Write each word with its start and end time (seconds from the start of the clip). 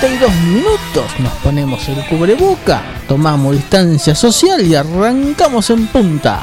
19.32 0.00 0.40
minutos 0.46 1.04
nos 1.20 1.32
ponemos 1.34 1.88
el 1.88 2.04
cubreboca, 2.06 2.82
tomamos 3.06 3.54
distancia 3.54 4.14
social 4.14 4.66
y 4.66 4.74
arrancamos 4.74 5.70
en 5.70 5.86
punta. 5.86 6.40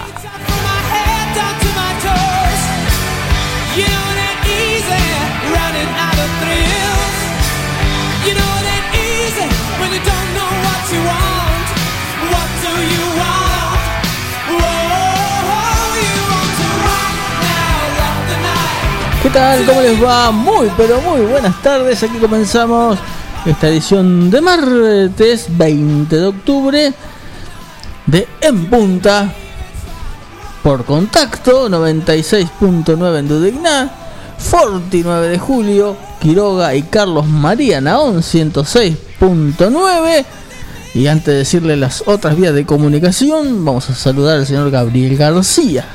¿Qué 19.22 19.30
tal? 19.30 19.66
¿Cómo 19.66 19.82
les 19.82 20.04
va? 20.04 20.32
Muy, 20.32 20.72
pero 20.76 21.00
muy 21.02 21.22
buenas 21.22 21.62
tardes. 21.62 22.02
Aquí 22.02 22.18
comenzamos 22.18 22.98
esta 23.46 23.70
edición 23.70 24.30
de 24.30 24.42
martes 24.42 25.48
20 25.50 26.16
de 26.16 26.26
octubre 26.26 26.94
de 28.06 28.28
En 28.40 28.68
Punta 28.68 29.34
por 30.62 30.86
contacto 30.86 31.68
96.9 31.68 33.20
en 33.20 33.28
Dudigná, 33.28 33.92
Forti 34.38 35.02
9 35.04 35.30
de 35.30 35.40
julio, 35.40 35.98
Quiroga 36.20 36.76
y 36.76 36.84
Carlos 36.84 37.26
María 37.26 37.82
Naón 37.82 38.20
106.9. 38.20 40.26
Y 40.94 41.08
antes 41.08 41.26
de 41.26 41.36
decirle 41.36 41.78
las 41.78 42.04
otras 42.06 42.36
vías 42.36 42.54
de 42.54 42.66
comunicación, 42.66 43.66
vamos 43.66 43.90
a 43.90 43.96
saludar 43.96 44.38
al 44.38 44.46
señor 44.46 44.70
Gabriel 44.70 45.18
García. 45.18 45.86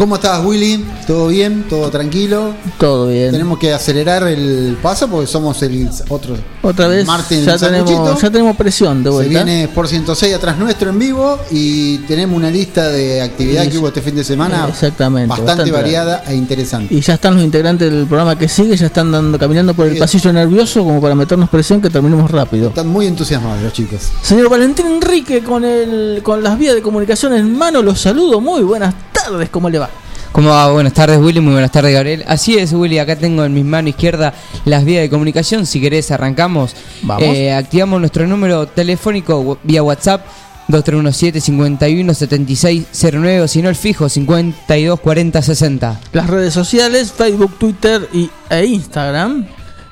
¿Cómo 0.00 0.14
estás, 0.14 0.42
Willy? 0.42 0.82
¿Todo 1.06 1.26
bien? 1.28 1.66
¿Todo 1.68 1.90
tranquilo? 1.90 2.54
Todo 2.78 3.08
bien. 3.08 3.32
Tenemos 3.32 3.58
que 3.58 3.74
acelerar 3.74 4.22
el 4.22 4.78
paso 4.82 5.08
porque 5.08 5.26
somos 5.26 5.62
el 5.62 5.90
otro 6.08 6.36
Otra 6.62 6.88
vez 6.88 7.06
Martín 7.06 7.44
ya, 7.44 7.58
tenemos, 7.58 8.18
ya 8.22 8.30
tenemos 8.30 8.56
presión 8.56 9.02
de 9.02 9.10
Se 9.10 9.14
vuelta. 9.14 9.44
viene 9.44 9.68
por 9.68 9.86
106 9.86 10.34
atrás 10.34 10.56
nuestro 10.56 10.88
en 10.88 10.98
vivo 10.98 11.38
y 11.50 11.98
tenemos 11.98 12.34
una 12.34 12.48
lista 12.50 12.88
de 12.88 13.20
actividades 13.20 13.66
Sí, 13.66 13.72
que 13.72 13.78
hubo 13.78 13.88
este 13.88 14.00
fin 14.00 14.16
de 14.16 14.24
semana 14.24 14.68
Exactamente, 14.70 15.28
bastante, 15.28 15.50
bastante 15.50 15.70
variada 15.70 16.24
e 16.26 16.34
interesante. 16.34 16.94
Y 16.94 17.02
ya 17.02 17.12
están 17.12 17.34
los 17.34 17.44
integrantes 17.44 17.92
del 17.92 18.06
programa 18.06 18.38
que 18.38 18.48
sigue, 18.48 18.74
ya 18.78 18.86
están 18.86 19.12
dando, 19.12 19.38
caminando 19.38 19.74
por 19.74 19.86
el 19.86 19.92
Sí. 19.92 19.98
pasillo 20.00 20.32
nervioso 20.32 20.82
como 20.82 20.98
para 21.02 21.14
meternos 21.14 21.50
presión 21.50 21.82
que 21.82 21.90
terminemos 21.90 22.30
rápido. 22.30 22.68
Están 22.70 22.88
muy 22.88 23.06
entusiasmados 23.06 23.60
los 23.62 23.74
chicos. 23.74 24.08
Señor 24.22 24.48
Valentín 24.48 24.86
Enrique, 24.86 25.42
con 25.42 25.62
el 25.62 26.20
con 26.22 26.42
las 26.42 26.58
vías 26.58 26.74
de 26.74 26.80
comunicación 26.80 27.34
en 27.34 27.54
mano, 27.54 27.82
los 27.82 28.00
saludo. 28.00 28.40
Muy 28.40 28.62
buenas 28.62 28.94
tardes, 29.12 29.50
¿cómo 29.50 29.68
le 29.68 29.78
va? 29.78 29.89
¿Cómo 30.32 30.50
va? 30.50 30.70
Buenas 30.70 30.92
tardes 30.92 31.18
Willy, 31.18 31.40
muy 31.40 31.52
buenas 31.52 31.72
tardes 31.72 31.92
Gabriel. 31.92 32.24
Así 32.28 32.56
es 32.56 32.72
Willy, 32.72 32.98
acá 32.98 33.16
tengo 33.16 33.44
en 33.44 33.52
mi 33.52 33.64
mano 33.64 33.88
izquierda 33.88 34.32
las 34.64 34.84
vías 34.84 35.02
de 35.02 35.10
comunicación. 35.10 35.66
Si 35.66 35.80
querés 35.80 36.12
arrancamos. 36.12 36.76
Vamos. 37.02 37.24
Eh, 37.24 37.52
activamos 37.52 37.98
nuestro 37.98 38.26
número 38.28 38.66
telefónico 38.68 39.58
vía 39.64 39.82
WhatsApp 39.82 40.24
2317 40.68 41.40
51 41.40 42.14
76 42.14 42.86
09 43.12 43.40
o 43.40 43.48
si 43.48 43.60
no 43.60 43.68
el 43.68 43.74
fijo 43.74 44.08
52 44.08 45.00
40 45.00 45.42
60. 45.42 46.00
Las 46.12 46.30
redes 46.30 46.54
sociales, 46.54 47.12
Facebook, 47.12 47.58
Twitter 47.58 48.08
y, 48.12 48.30
e 48.48 48.64
Instagram, 48.66 49.46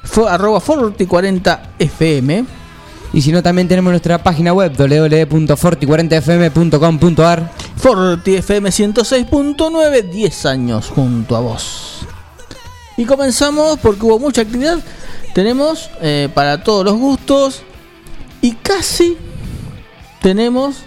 fue 0.04 0.30
arroba 0.30 0.60
forti40fm. 0.60 2.46
Y 3.12 3.20
si 3.22 3.32
no 3.32 3.42
también 3.42 3.66
tenemos 3.68 3.90
nuestra 3.90 4.22
página 4.22 4.52
web 4.52 4.76
www.forti40fm.com.ar. 4.76 7.50
Forti 7.76 8.36
FM 8.36 8.68
106.9, 8.70 10.10
10 10.10 10.46
años 10.46 10.88
junto 10.88 11.36
a 11.36 11.40
vos. 11.40 12.06
Y 12.96 13.04
comenzamos 13.04 13.78
porque 13.78 14.04
hubo 14.04 14.18
mucha 14.18 14.40
actividad. 14.42 14.78
Tenemos 15.32 15.88
eh, 16.02 16.28
para 16.34 16.62
todos 16.62 16.84
los 16.84 16.96
gustos 16.96 17.62
y 18.42 18.52
casi 18.52 19.16
tenemos 20.20 20.82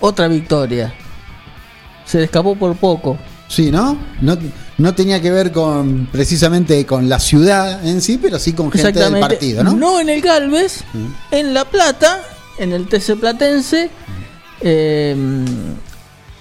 otra 0.00 0.28
victoria. 0.28 0.94
Se 2.04 2.18
le 2.18 2.24
escapó 2.24 2.54
por 2.54 2.76
poco. 2.76 3.18
Sí, 3.48 3.70
¿no? 3.70 3.96
¿no? 4.20 4.36
No 4.78 4.94
tenía 4.94 5.22
que 5.22 5.30
ver 5.30 5.52
con 5.52 6.06
precisamente 6.12 6.84
con 6.84 7.08
la 7.08 7.18
ciudad 7.18 7.86
en 7.86 8.02
sí, 8.02 8.18
pero 8.20 8.38
sí 8.38 8.52
con 8.52 8.70
gente 8.70 8.98
del 8.98 9.18
partido, 9.18 9.64
¿no? 9.64 10.00
en 10.00 10.10
el 10.10 10.20
Galvez, 10.20 10.84
en 11.30 11.54
La 11.54 11.64
Plata, 11.64 12.20
en 12.58 12.72
el 12.72 12.86
TC 12.86 13.16
Platense, 13.18 13.88
eh, 14.60 15.16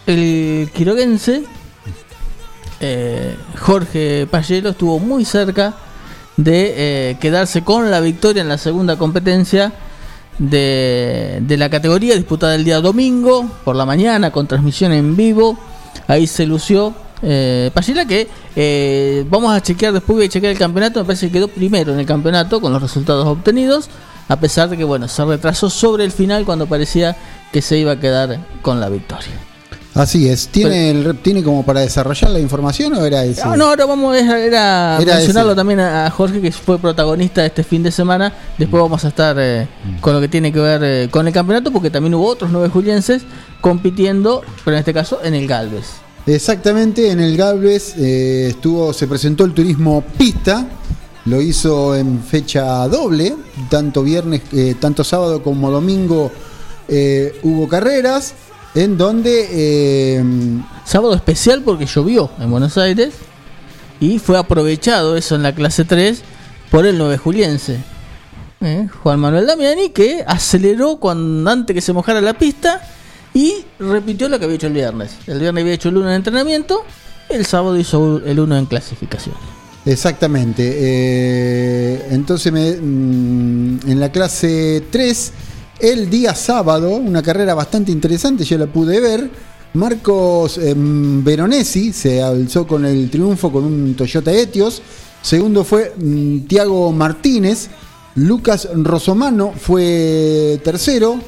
el 0.06 0.70
quiroguense, 0.74 1.44
eh, 2.82 3.38
Jorge 3.58 4.28
Payelo 4.30 4.72
estuvo 4.72 5.00
muy 5.00 5.24
cerca 5.24 5.76
de 6.36 6.74
eh, 7.12 7.18
quedarse 7.22 7.64
con 7.64 7.90
la 7.90 8.02
victoria 8.02 8.42
en 8.42 8.50
la 8.50 8.58
segunda 8.58 8.98
competencia 8.98 9.72
de, 10.38 11.40
de 11.42 11.58
la 11.58 11.70
categoría 11.70 12.16
disputada 12.16 12.56
el 12.56 12.66
día 12.66 12.82
domingo 12.82 13.50
por 13.64 13.78
la 13.78 13.86
mañana 13.86 14.32
con 14.32 14.46
transmisión 14.46 14.92
en 14.92 15.16
vivo. 15.16 15.58
Ahí 16.08 16.28
se 16.28 16.46
lució 16.46 16.94
eh, 17.28 17.72
que 18.08 18.28
eh, 18.56 19.26
vamos 19.30 19.52
a 19.54 19.62
chequear 19.62 19.92
después 19.94 20.16
voy 20.16 20.26
a 20.28 20.30
chequear 20.30 20.52
el 20.54 20.60
campeonato. 20.60 21.00
Me 21.00 21.06
parece 21.06 21.28
que 21.28 21.34
quedó 21.34 21.48
primero 21.48 21.92
en 21.94 22.00
el 22.00 22.06
campeonato 22.06 22.62
con 22.62 22.72
los 22.72 22.82
resultados 22.82 23.26
obtenidos. 23.26 23.90
A 24.28 24.40
pesar 24.40 24.70
de 24.70 24.78
que 24.78 24.84
bueno, 24.84 25.08
se 25.08 25.24
retrasó 25.26 25.70
sobre 25.70 26.04
el 26.04 26.12
final 26.12 26.46
cuando 26.46 26.66
parecía 26.68 27.16
que 27.52 27.62
se 27.62 27.78
iba 27.78 27.94
a 27.94 28.00
quedar 28.00 28.40
con 28.62 28.80
la 28.80 28.90
victoria. 28.90 29.34
Así 29.96 30.28
es. 30.28 30.50
¿Tiene, 30.50 30.90
el, 30.92 31.18
¿Tiene 31.20 31.42
como 31.42 31.64
para 31.64 31.80
desarrollar 31.80 32.30
la 32.32 32.40
información 32.40 32.94
o 32.96 33.06
era 33.06 33.24
ese? 33.24 33.46
No, 33.46 33.56
no, 33.56 33.66
ahora 33.68 33.86
vamos 33.86 34.14
a, 34.14 34.40
era 34.40 34.98
Era 35.02 35.16
mencionarlo 35.16 35.52
ese. 35.52 35.56
también 35.56 35.80
a, 35.80 36.06
a 36.06 36.12
Jorge, 36.12 36.42
que 36.42 36.52
fue 36.52 36.78
protagonista 36.80 37.46
este 37.46 37.64
fin 37.64 37.82
de 37.82 37.92
semana. 37.92 38.34
Después 38.58 38.84
vamos 38.84 39.06
a 39.06 39.08
estar 39.08 39.38
eh, 39.40 39.68
con 40.02 40.14
lo 40.14 40.20
que 40.20 40.28
tiene 40.28 40.52
que 40.52 40.60
ver 40.60 40.82
eh, 40.84 41.08
con 41.10 41.26
el 41.28 41.34
campeonato, 41.34 41.72
porque 41.72 41.90
también 41.90 42.14
hubo 42.16 42.28
otros 42.28 42.52
nueve 42.52 42.68
julienses 42.68 43.22
compitiendo, 43.62 44.42
pero 44.66 44.76
en 44.76 44.80
este 44.80 44.94
caso 44.94 45.20
en 45.24 45.34
el 45.34 45.48
Galvez. 45.48 45.86
Exactamente, 46.28 47.12
en 47.12 47.20
el 47.20 47.38
Galvez 47.38 47.96
eh, 47.98 48.48
estuvo, 48.50 48.94
se 48.94 49.08
presentó 49.08 49.46
el 49.46 49.54
turismo 49.54 50.04
pista, 50.18 50.68
lo 51.26 51.42
hizo 51.42 51.96
en 51.96 52.22
fecha 52.24 52.88
doble, 52.88 53.36
tanto 53.70 54.02
viernes, 54.02 54.42
eh, 54.52 54.76
tanto 54.80 55.04
sábado 55.04 55.44
como 55.44 55.70
domingo 55.70 56.32
eh, 56.88 57.40
hubo 57.44 57.68
carreras, 57.68 58.34
en 58.76 58.98
donde 58.98 59.48
eh, 59.52 60.24
Sábado 60.86 61.16
especial 61.16 61.64
porque 61.64 61.88
llovió 61.88 62.30
en 62.40 62.52
Buenos 62.52 62.78
Aires 62.78 63.16
y 64.00 64.20
fue 64.20 64.38
aprovechado 64.38 65.16
eso 65.16 65.36
en 65.36 65.42
la 65.44 65.56
clase 65.56 65.84
3 65.84 66.22
por 66.70 66.86
el 66.86 66.98
9 66.98 67.18
juliense. 67.18 67.80
Juan 69.04 69.20
Manuel 69.20 69.46
Damiani 69.46 69.90
que 69.90 70.24
aceleró 70.26 70.98
cuando, 70.98 71.50
antes 71.50 71.74
que 71.74 71.82
se 71.82 71.94
mojara 71.94 72.20
la 72.20 72.34
pista 72.34 72.82
y 73.36 73.54
repitió 73.80 74.30
lo 74.30 74.40
que 74.40 74.46
había 74.46 74.56
hecho 74.56 74.68
el 74.68 74.74
viernes. 74.74 75.18
El 75.28 75.40
viernes 75.40 75.62
había 75.62 75.74
hecho 75.74 75.90
el 75.90 75.98
1 75.98 76.10
en 76.10 76.16
entrenamiento, 76.16 76.84
el 77.30 77.46
sábado 77.46 77.78
hizo 77.78 78.22
el 78.26 78.40
1 78.40 78.58
en 78.58 78.66
clasificación. 78.66 79.36
Exactamente. 79.86 80.64
eh, 80.66 82.08
entonces, 82.12 82.52
mm, 82.82 83.88
en 83.88 84.00
la 84.00 84.10
clase 84.12 84.86
3, 84.90 85.34
el 85.80 86.10
día 86.10 86.34
sábado, 86.34 86.92
una 86.92 87.22
carrera 87.22 87.54
bastante 87.54 87.92
interesante, 87.92 88.46
yo 88.46 88.58
la 88.58 88.68
pude 88.68 89.02
ver. 89.02 89.30
Marcos 89.74 90.58
em, 90.58 91.22
Veronesi 91.22 91.92
se 91.92 92.24
alzó 92.24 92.66
con 92.66 92.86
el 92.86 93.10
triunfo 93.10 93.52
con 93.52 93.66
un 93.66 93.96
Toyota 93.96 94.32
Etios. 94.32 94.82
Segundo 95.22 95.66
fue 95.66 95.94
mm, 95.98 96.48
Tiago 96.48 96.94
Martínez. 96.94 97.68
Lucas 98.16 98.70
Rosomano 98.74 99.52
fue 99.52 100.62
tercero. 100.64 101.20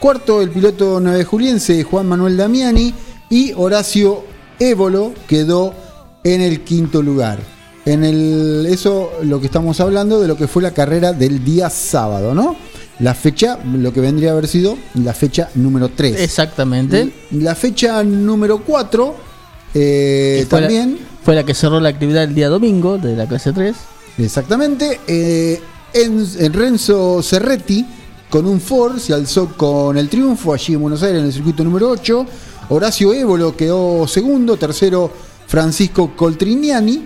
Cuarto, 0.00 0.42
el 0.42 0.50
piloto 0.50 1.00
9 1.00 1.24
juliense 1.24 1.82
Juan 1.82 2.06
Manuel 2.06 2.36
Damiani. 2.36 2.94
Y 3.30 3.52
Horacio 3.54 4.24
Évolo 4.58 5.12
quedó 5.26 5.74
en 6.22 6.40
el 6.42 6.60
quinto 6.60 7.02
lugar. 7.02 7.38
En 7.86 8.04
el, 8.04 8.66
eso 8.70 9.10
lo 9.22 9.40
que 9.40 9.46
estamos 9.46 9.80
hablando 9.80 10.20
de 10.20 10.28
lo 10.28 10.36
que 10.36 10.46
fue 10.48 10.62
la 10.62 10.70
carrera 10.72 11.12
del 11.12 11.44
día 11.44 11.68
sábado, 11.70 12.34
¿no? 12.34 12.56
La 13.00 13.14
fecha, 13.14 13.58
lo 13.64 13.92
que 13.92 14.00
vendría 14.00 14.30
a 14.30 14.32
haber 14.32 14.46
sido 14.46 14.78
la 14.94 15.12
fecha 15.14 15.50
número 15.56 15.88
3. 15.88 16.20
Exactamente. 16.20 17.10
La 17.32 17.54
fecha 17.54 18.02
número 18.04 18.62
4 18.62 19.14
Que 19.72 20.46
fue 20.48 20.60
la- 20.60 20.66
también, 20.68 20.98
fue 21.24 21.34
la 21.34 21.42
que 21.44 21.54
cerró 21.54 21.80
la 21.80 21.88
actividad 21.88 22.22
el 22.24 22.34
día 22.34 22.48
domingo 22.48 22.96
de 22.98 23.16
la 23.16 23.26
clase 23.26 23.52
3. 23.52 23.74
exactamente, 24.18 25.00
eh, 25.08 25.60
en, 25.92 26.24
en 26.38 26.52
Renzo 26.52 27.20
Cerretti 27.22 27.84
con 28.34 28.46
un 28.46 28.60
Ford 28.60 28.98
se 28.98 29.14
alzó 29.14 29.56
con 29.56 29.96
el 29.96 30.08
triunfo 30.08 30.52
allí 30.52 30.74
en 30.74 30.80
Buenos 30.80 31.04
Aires 31.04 31.20
en 31.20 31.26
el 31.26 31.32
circuito 31.32 31.62
número 31.62 31.88
8. 31.90 32.26
Horacio 32.70 33.12
Évolo 33.12 33.56
quedó 33.56 34.08
segundo, 34.08 34.56
tercero 34.56 35.08
Francisco 35.46 36.16
Coltriniani, 36.16 37.04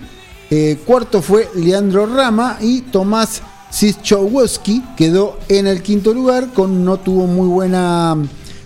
eh, 0.49 0.79
cuarto 0.83 1.21
fue 1.21 1.47
Leandro 1.53 2.07
Rama 2.07 2.57
y 2.59 2.81
Tomás 2.81 3.43
Sischowski 3.69 4.83
quedó 4.97 5.37
en 5.49 5.67
el 5.67 5.83
quinto 5.83 6.15
lugar, 6.15 6.51
con 6.51 6.83
no 6.83 6.97
tuvo 6.97 7.27
muy 7.27 7.47
buena 7.47 8.17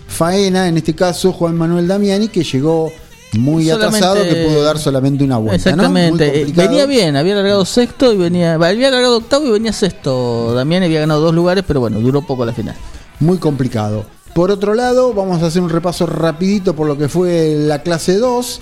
faena, 0.08 0.66
en 0.66 0.78
este 0.78 0.94
caso 0.94 1.34
Juan 1.34 1.56
Manuel 1.56 1.86
Damiani, 1.86 2.28
que 2.28 2.44
llegó 2.44 2.90
muy 3.38 3.66
Solamente- 3.66 3.98
atrasado 3.98 4.22
que 4.28 4.46
pudo 4.46 4.62
dar 4.62 4.78
solamente 4.78 5.24
una 5.24 5.38
vuelta. 5.38 5.56
Exactamente. 5.56 6.42
Eh, 6.42 6.52
venía 6.54 6.86
bien, 6.86 7.16
había 7.16 7.34
largado 7.36 7.64
sexto 7.64 8.12
y 8.12 8.16
venía. 8.16 8.54
Había 8.54 8.90
largado 8.90 9.18
octavo 9.18 9.46
y 9.46 9.50
venía 9.50 9.72
sexto. 9.72 10.52
Damián 10.54 10.82
había 10.82 11.00
ganado 11.00 11.20
dos 11.20 11.34
lugares, 11.34 11.64
pero 11.66 11.80
bueno, 11.80 12.00
duró 12.00 12.22
poco 12.22 12.44
la 12.44 12.52
final. 12.52 12.74
muy 13.20 13.38
complicado. 13.38 14.04
Por 14.34 14.50
otro 14.50 14.74
lado, 14.74 15.14
vamos 15.14 15.40
a 15.42 15.46
hacer 15.46 15.62
un 15.62 15.70
repaso 15.70 16.06
rapidito 16.06 16.74
por 16.74 16.88
lo 16.88 16.98
que 16.98 17.08
fue 17.08 17.54
la 17.56 17.82
clase 17.82 18.18
2. 18.18 18.60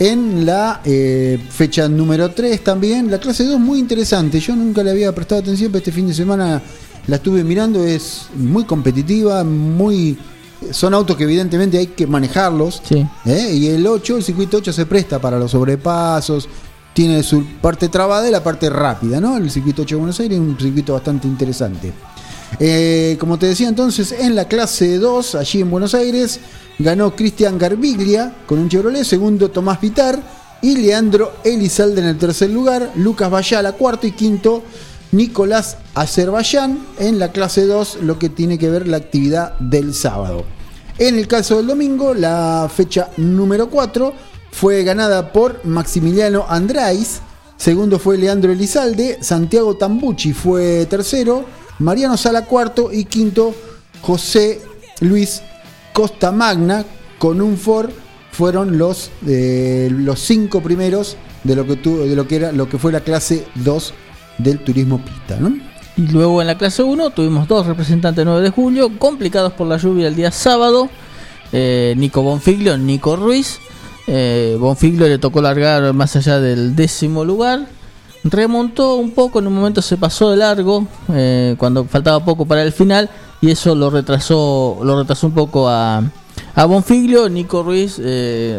En 0.00 0.44
la 0.44 0.80
eh, 0.84 1.38
fecha 1.50 1.88
número 1.88 2.30
3 2.32 2.62
también, 2.64 3.10
la 3.10 3.18
clase 3.18 3.44
2 3.44 3.58
muy 3.60 3.78
interesante. 3.78 4.40
Yo 4.40 4.54
nunca 4.56 4.82
le 4.82 4.90
había 4.90 5.14
prestado 5.14 5.40
atención, 5.40 5.70
pero 5.72 5.78
este 5.78 5.92
fin 5.92 6.06
de 6.08 6.14
semana 6.14 6.60
la 7.06 7.16
estuve 7.16 7.42
mirando. 7.44 7.82
Es 7.84 8.26
muy 8.36 8.64
competitiva, 8.64 9.42
muy... 9.44 10.18
Son 10.72 10.94
autos 10.94 11.16
que 11.16 11.24
evidentemente 11.24 11.78
hay 11.78 11.88
que 11.88 12.06
manejarlos. 12.06 12.82
Sí. 12.84 13.06
¿eh? 13.24 13.52
Y 13.52 13.68
el 13.68 13.86
8, 13.86 14.16
el 14.16 14.22
circuito 14.24 14.58
8 14.58 14.72
se 14.72 14.86
presta 14.86 15.20
para 15.20 15.38
los 15.38 15.50
sobrepasos. 15.50 16.48
Tiene 16.92 17.22
su 17.22 17.44
parte 17.60 17.88
trabada 17.88 18.28
y 18.28 18.30
la 18.30 18.42
parte 18.42 18.70
rápida, 18.70 19.20
¿no? 19.20 19.36
El 19.36 19.50
circuito 19.50 19.82
8 19.82 19.96
de 19.96 19.98
Buenos 19.98 20.20
Aires 20.20 20.38
es 20.38 20.44
un 20.44 20.58
circuito 20.58 20.92
bastante 20.92 21.26
interesante. 21.26 21.92
Eh, 22.60 23.16
como 23.18 23.38
te 23.38 23.46
decía 23.46 23.68
entonces, 23.68 24.12
en 24.12 24.34
la 24.34 24.46
clase 24.46 24.98
2, 24.98 25.34
allí 25.34 25.60
en 25.60 25.70
Buenos 25.70 25.94
Aires, 25.94 26.40
ganó 26.78 27.14
Cristian 27.16 27.58
Garbiglia 27.58 28.32
con 28.46 28.58
un 28.58 28.68
Chevrolet, 28.68 29.04
segundo 29.04 29.50
Tomás 29.50 29.80
Vitar 29.80 30.20
y 30.62 30.76
Leandro 30.76 31.32
Elizalde 31.44 32.00
en 32.00 32.08
el 32.08 32.18
tercer 32.18 32.50
lugar, 32.50 32.92
Lucas 32.94 33.30
Bayala 33.30 33.72
cuarto 33.72 34.06
y 34.06 34.12
quinto 34.12 34.62
Nicolás 35.12 35.76
Azerbaiyán 35.94 36.78
en 36.98 37.18
la 37.18 37.30
clase 37.30 37.66
2, 37.66 37.98
lo 38.02 38.18
que 38.18 38.28
tiene 38.28 38.58
que 38.58 38.68
ver 38.68 38.88
la 38.88 38.96
actividad 38.96 39.58
del 39.58 39.94
sábado. 39.94 40.44
En 40.98 41.18
el 41.18 41.26
caso 41.26 41.56
del 41.56 41.66
domingo, 41.66 42.14
la 42.14 42.70
fecha 42.72 43.10
número 43.16 43.68
4 43.68 44.12
fue 44.52 44.84
ganada 44.84 45.32
por 45.32 45.64
Maximiliano 45.64 46.46
Andrais, 46.48 47.20
segundo 47.56 47.98
fue 47.98 48.16
Leandro 48.16 48.52
Elizalde, 48.52 49.18
Santiago 49.20 49.76
Tambucci 49.76 50.32
fue 50.32 50.86
tercero, 50.86 51.46
Mariano 51.80 52.16
Sala 52.16 52.44
cuarto 52.44 52.92
y 52.92 53.06
quinto 53.06 53.52
José 54.02 54.62
Luis 55.00 55.42
Costa 55.92 56.30
Magna 56.30 56.84
con 57.18 57.40
un 57.40 57.56
Ford 57.56 57.90
fueron 58.30 58.78
los, 58.78 59.10
eh, 59.26 59.88
los 59.90 60.20
cinco 60.20 60.62
primeros 60.62 61.16
de 61.42 61.56
lo 61.56 61.66
que 61.66 61.74
de 61.74 62.14
lo 62.14 62.28
que 62.28 62.36
era 62.36 62.52
lo 62.52 62.68
que 62.68 62.78
fue 62.78 62.92
la 62.92 63.00
clase 63.00 63.46
2 63.56 63.94
del 64.38 64.60
turismo 64.60 65.04
pista. 65.04 65.38
Y 65.96 66.08
luego 66.08 66.40
en 66.40 66.48
la 66.48 66.58
clase 66.58 66.82
1 66.82 67.10
tuvimos 67.10 67.46
dos 67.46 67.66
representantes 67.66 68.24
9 68.24 68.42
de 68.42 68.50
julio, 68.50 68.98
complicados 68.98 69.52
por 69.52 69.68
la 69.68 69.76
lluvia 69.76 70.08
el 70.08 70.16
día 70.16 70.30
sábado. 70.30 70.88
eh, 71.52 71.94
Nico 71.96 72.22
Bonfiglio, 72.22 72.76
Nico 72.76 73.14
Ruiz. 73.14 73.60
Eh, 74.08 74.56
Bonfiglio 74.58 75.06
le 75.06 75.18
tocó 75.18 75.40
largar 75.40 75.92
más 75.92 76.16
allá 76.16 76.40
del 76.40 76.74
décimo 76.74 77.24
lugar. 77.24 77.66
Remontó 78.24 78.96
un 78.96 79.12
poco, 79.12 79.38
en 79.38 79.46
un 79.46 79.54
momento 79.54 79.82
se 79.82 79.96
pasó 79.96 80.30
de 80.30 80.38
largo, 80.38 80.86
eh, 81.12 81.54
cuando 81.58 81.84
faltaba 81.84 82.24
poco 82.24 82.44
para 82.46 82.62
el 82.62 82.72
final, 82.72 83.08
y 83.40 83.50
eso 83.50 83.74
lo 83.74 83.90
retrasó, 83.90 84.78
lo 84.82 84.98
retrasó 84.98 85.26
un 85.28 85.34
poco 85.34 85.68
a, 85.68 86.02
a 86.56 86.64
Bonfiglio. 86.64 87.28
Nico 87.28 87.62
Ruiz 87.62 88.00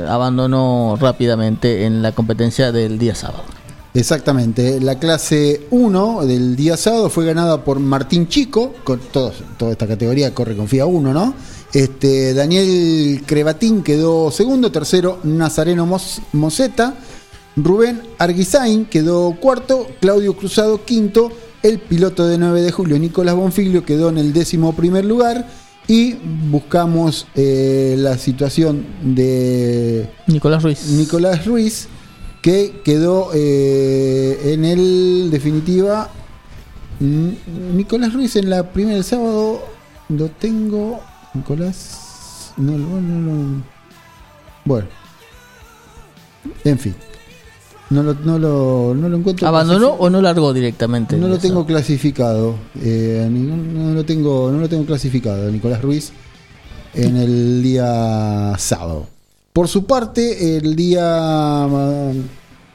abandonó 0.08 0.98
rápidamente 1.02 1.86
en 1.86 2.02
la 2.02 2.14
competencia 2.14 2.72
del 2.72 2.98
día 2.98 3.16
sábado. 3.16 3.55
Exactamente. 3.96 4.80
La 4.82 5.00
clase 5.00 5.66
1 5.72 6.26
del 6.26 6.56
día 6.56 6.78
sábado 6.78 7.10
fue 7.10 7.26
ganada 7.26 7.64
por 7.64 7.80
Martín 7.80 8.28
Chico, 8.28 8.74
con 8.84 9.00
todos, 9.00 9.36
toda 9.58 9.72
esta 9.72 9.88
categoría 9.88 10.34
corre 10.34 10.56
con 10.56 10.68
FIA 10.68 10.86
1, 10.86 11.14
¿no? 11.14 11.34
Este, 11.74 12.34
Daniel 12.34 13.24
Crevatín 13.26 13.84
quedó 13.84 14.32
segundo, 14.32 14.72
tercero 14.72 15.20
Nazareno 15.24 15.86
Mos- 15.86 16.22
Moseta, 16.34 16.96
Rubén 17.56 18.02
Arguizain 18.18 18.86
quedó 18.86 19.36
cuarto, 19.40 19.88
Claudio 20.02 20.36
Cruzado 20.36 20.84
quinto, 20.86 21.32
el 21.64 21.80
piloto 21.80 22.28
de 22.28 22.38
9 22.38 22.62
de 22.62 22.72
julio 22.72 23.00
Nicolás 23.00 23.36
Bonfiglio 23.36 23.84
quedó 23.86 24.10
en 24.10 24.18
el 24.18 24.34
décimo 24.34 24.74
primer 24.76 25.04
lugar 25.06 25.48
y 25.88 26.14
buscamos 26.50 27.28
eh, 27.36 27.96
la 27.98 28.18
situación 28.18 28.86
de 29.04 30.10
Nicolás 30.28 30.64
Ruiz. 30.64 30.86
Nicolás 30.92 31.46
Ruiz, 31.46 31.88
que 32.46 32.82
quedó 32.84 33.32
eh, 33.34 34.54
en 34.54 34.66
el 34.66 35.30
definitiva. 35.32 36.12
Nicolás 37.00 38.14
Ruiz 38.14 38.36
en 38.36 38.52
la 38.52 38.72
primera 38.72 38.94
del 38.94 39.04
sábado 39.04 39.64
lo 40.10 40.28
tengo. 40.30 41.00
Nicolás. 41.34 42.52
No, 42.58 42.74
no, 42.78 43.02
no, 43.02 43.20
no. 43.34 43.64
Bueno. 44.64 44.88
En 46.64 46.78
fin. 46.78 46.94
No 47.90 48.04
lo, 48.04 48.14
no 48.14 48.38
lo, 48.38 48.94
no 48.96 49.10
lo 49.10 49.18
encuentro. 49.18 49.48
¿Abandonó 49.48 49.90
o 49.90 50.08
no 50.12 50.22
largó 50.22 50.54
directamente? 50.54 51.18
No 51.18 51.28
lo 51.28 51.38
Eso. 51.38 51.48
tengo 51.48 51.66
clasificado. 51.66 52.54
eh, 52.80 53.28
ni- 53.32 53.40
no, 53.42 53.92
lo 53.96 54.06
tengo, 54.06 54.52
no 54.52 54.60
lo 54.60 54.70
tengo 54.70 54.86
clasificado, 54.86 55.50
Nicolás 55.52 55.82
Ruiz, 55.82 56.12
en 56.94 57.18
el 57.18 57.64
día 57.64 58.54
sábado. 58.60 59.08
Por 59.56 59.70
su 59.70 59.86
parte, 59.86 60.58
el 60.58 60.76
día 60.76 61.00
ah, 61.06 62.12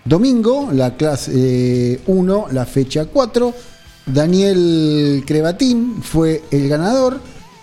domingo, 0.02 0.70
la 0.72 0.96
clase 0.96 2.00
1, 2.06 2.46
la 2.52 2.64
fecha 2.64 3.04
4, 3.04 3.54
Daniel 4.06 5.22
Crevatín 5.26 6.02
fue 6.02 6.42
el 6.50 6.70
ganador. 6.70 7.20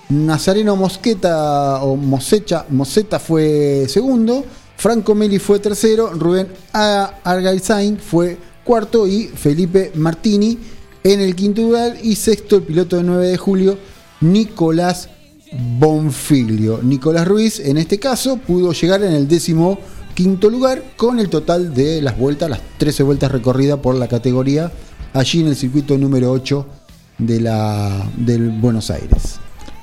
Nazareno 0.09 0.75
Mosqueta 0.75 1.81
o 1.81 1.95
Mosecha, 1.95 2.67
Moseta 2.69 3.17
fue 3.17 3.87
segundo. 3.89 4.45
Franco 4.75 5.15
Meli 5.15 5.39
fue 5.39 5.57
tercero. 5.57 6.11
Rubén 6.13 6.49
Argaizain 6.71 7.97
fue 7.97 8.37
cuarto. 8.63 9.07
Y 9.07 9.29
Felipe 9.29 9.93
Martini 9.95 10.59
en 11.03 11.21
el 11.21 11.35
quinto 11.35 11.63
lugar. 11.63 11.97
Y 12.03 12.17
sexto, 12.17 12.57
el 12.57 12.61
piloto 12.61 12.97
de 12.97 13.03
9 13.03 13.29
de 13.29 13.37
julio, 13.37 13.79
Nicolás 14.21 15.09
Bonfiglio. 15.51 16.79
Nicolás 16.83 17.27
Ruiz, 17.27 17.59
en 17.59 17.77
este 17.77 17.99
caso, 17.99 18.37
pudo 18.37 18.71
llegar 18.73 19.03
en 19.03 19.13
el 19.13 19.27
décimo 19.27 19.79
quinto 20.13 20.49
lugar 20.49 20.83
con 20.97 21.19
el 21.19 21.29
total 21.29 21.73
de 21.73 22.01
las 22.01 22.17
vueltas, 22.17 22.49
las 22.49 22.59
13 22.79 23.03
vueltas 23.03 23.31
recorridas 23.31 23.79
por 23.79 23.95
la 23.95 24.07
categoría, 24.07 24.71
allí 25.13 25.41
en 25.41 25.47
el 25.47 25.55
circuito 25.55 25.97
número 25.97 26.31
8 26.31 26.65
de 27.19 27.39
la, 27.41 28.09
del 28.17 28.49
Buenos 28.49 28.89
Aires. 28.89 29.35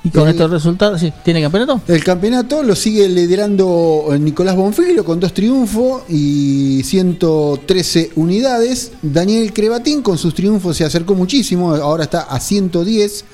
Y 0.03 0.09
con 0.09 0.23
El- 0.27 0.29
estos 0.35 0.51
resultados, 0.51 0.99
sí, 1.01 1.11
¿tiene 1.23 1.41
campeonato? 1.41 1.81
El 1.87 2.03
campeonato 2.03 2.61
lo 2.61 2.75
sigue 2.75 3.09
liderando 3.09 4.09
eh, 4.11 4.19
Nicolás 4.19 4.55
Bonfiglio 4.55 5.03
con 5.03 5.19
dos 5.19 5.33
triunfos 5.33 6.03
y 6.09 6.83
113 6.83 8.11
unidades. 8.15 8.91
Daniel 9.01 9.51
Crevatín 9.51 10.01
con 10.03 10.17
sus 10.19 10.35
triunfos 10.35 10.77
se 10.77 10.83
acercó 10.85 11.15
muchísimo, 11.15 11.73
ahora 11.73 12.03
está 12.03 12.21
a 12.21 12.39
110, 12.39 13.25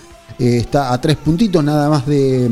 eh, 0.41 0.57
está 0.57 0.91
a 0.91 0.99
tres 0.99 1.17
puntitos 1.17 1.63
nada 1.63 1.87
más 1.87 2.07
de, 2.07 2.49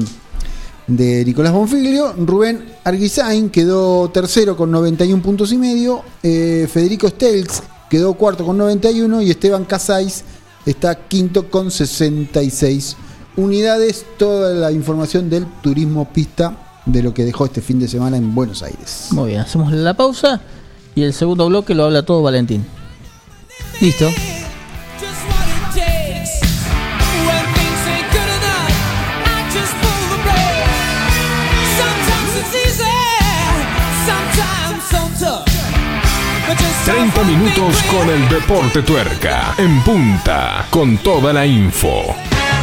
de 0.86 1.26
Nicolás 1.26 1.52
Bonfiglio. 1.52 2.14
Rubén 2.20 2.64
Arguizain 2.84 3.50
quedó 3.50 4.12
tercero 4.12 4.56
con 4.56 4.70
91 4.70 5.24
puntos 5.24 5.52
y 5.52 5.58
medio. 5.58 6.04
Eh, 6.22 6.68
Federico 6.72 7.10
Stelz 7.10 7.64
quedó 7.90 8.14
cuarto 8.14 8.46
con 8.46 8.60
91 8.60 9.24
y 9.24 9.32
Esteban 9.32 9.66
Casais 9.66 10.24
está 10.68 11.08
quinto 11.08 11.50
con 11.50 11.72
66 11.72 12.96
unidades. 13.38 14.06
Toda 14.20 14.54
la 14.54 14.72
información 14.72 15.28
del 15.28 15.48
turismo 15.64 16.14
pista 16.14 16.82
de 16.86 17.02
lo 17.02 17.12
que 17.12 17.26
dejó 17.26 17.46
este 17.46 17.62
fin 17.62 17.80
de 17.80 17.88
semana 17.88 18.18
en 18.18 18.36
Buenos 18.36 18.62
Aires. 18.62 19.08
Muy 19.10 19.30
bien, 19.30 19.42
hacemos 19.42 19.72
la 19.74 19.96
pausa 19.96 20.42
y 20.94 21.02
el 21.02 21.14
segundo 21.14 21.48
bloque 21.48 21.74
lo 21.74 21.86
habla 21.86 22.06
todo 22.06 22.22
Valentín. 22.22 22.64
Listo. 23.82 24.06
30 36.86 37.24
minutos 37.24 37.84
con 37.84 38.10
el 38.10 38.28
deporte 38.30 38.82
tuerca. 38.82 39.54
En 39.58 39.80
punta. 39.82 40.66
Con 40.72 40.98
toda 40.98 41.32
la 41.32 41.46
info. 41.46 42.16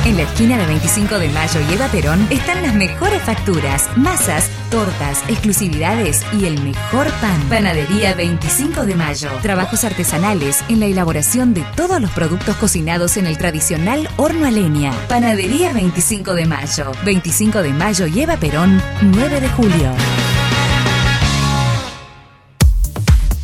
En 0.04 0.16
la 0.16 0.23
esquina 0.23 0.56
de 0.56 0.66
25 0.66 1.18
de 1.18 1.28
Mayo 1.30 1.61
y 1.61 1.75
Eva 1.75 1.88
Perón 1.88 2.26
están 2.30 2.62
las 2.62 2.75
mejores 2.75 3.23
facturas, 3.23 3.88
masas, 3.96 4.50
tortas, 4.70 5.23
exclusividades 5.28 6.23
y 6.32 6.46
el 6.46 6.61
mejor 6.62 7.11
pan. 7.20 7.40
Panadería 7.49 8.14
25 8.14 8.87
de 8.87 8.94
Mayo. 8.94 9.30
Trabajos 9.42 9.85
artesanales 9.85 10.64
en 10.68 10.80
la 10.80 10.87
elaboración 10.87 11.54
de 11.54 11.64
todos 11.76 12.00
los 12.00 12.11
productos 12.11 12.56
cocinados 12.56 13.16
en 13.16 13.26
el 13.26 13.38
tradicional 13.38 14.08
horno 14.16 14.46
a 14.46 14.50
leña. 14.50 14.92
Panadería 15.08 15.73
25 15.73 16.35
de 16.35 16.46
Mayo. 16.46 16.92
25 17.04 17.62
de 17.62 17.73
Mayo 17.73 18.06
y 18.06 18.20
Eva 18.20 18.37
Perón, 18.37 18.82
9 19.02 19.40
de 19.40 19.49
julio. 19.50 19.92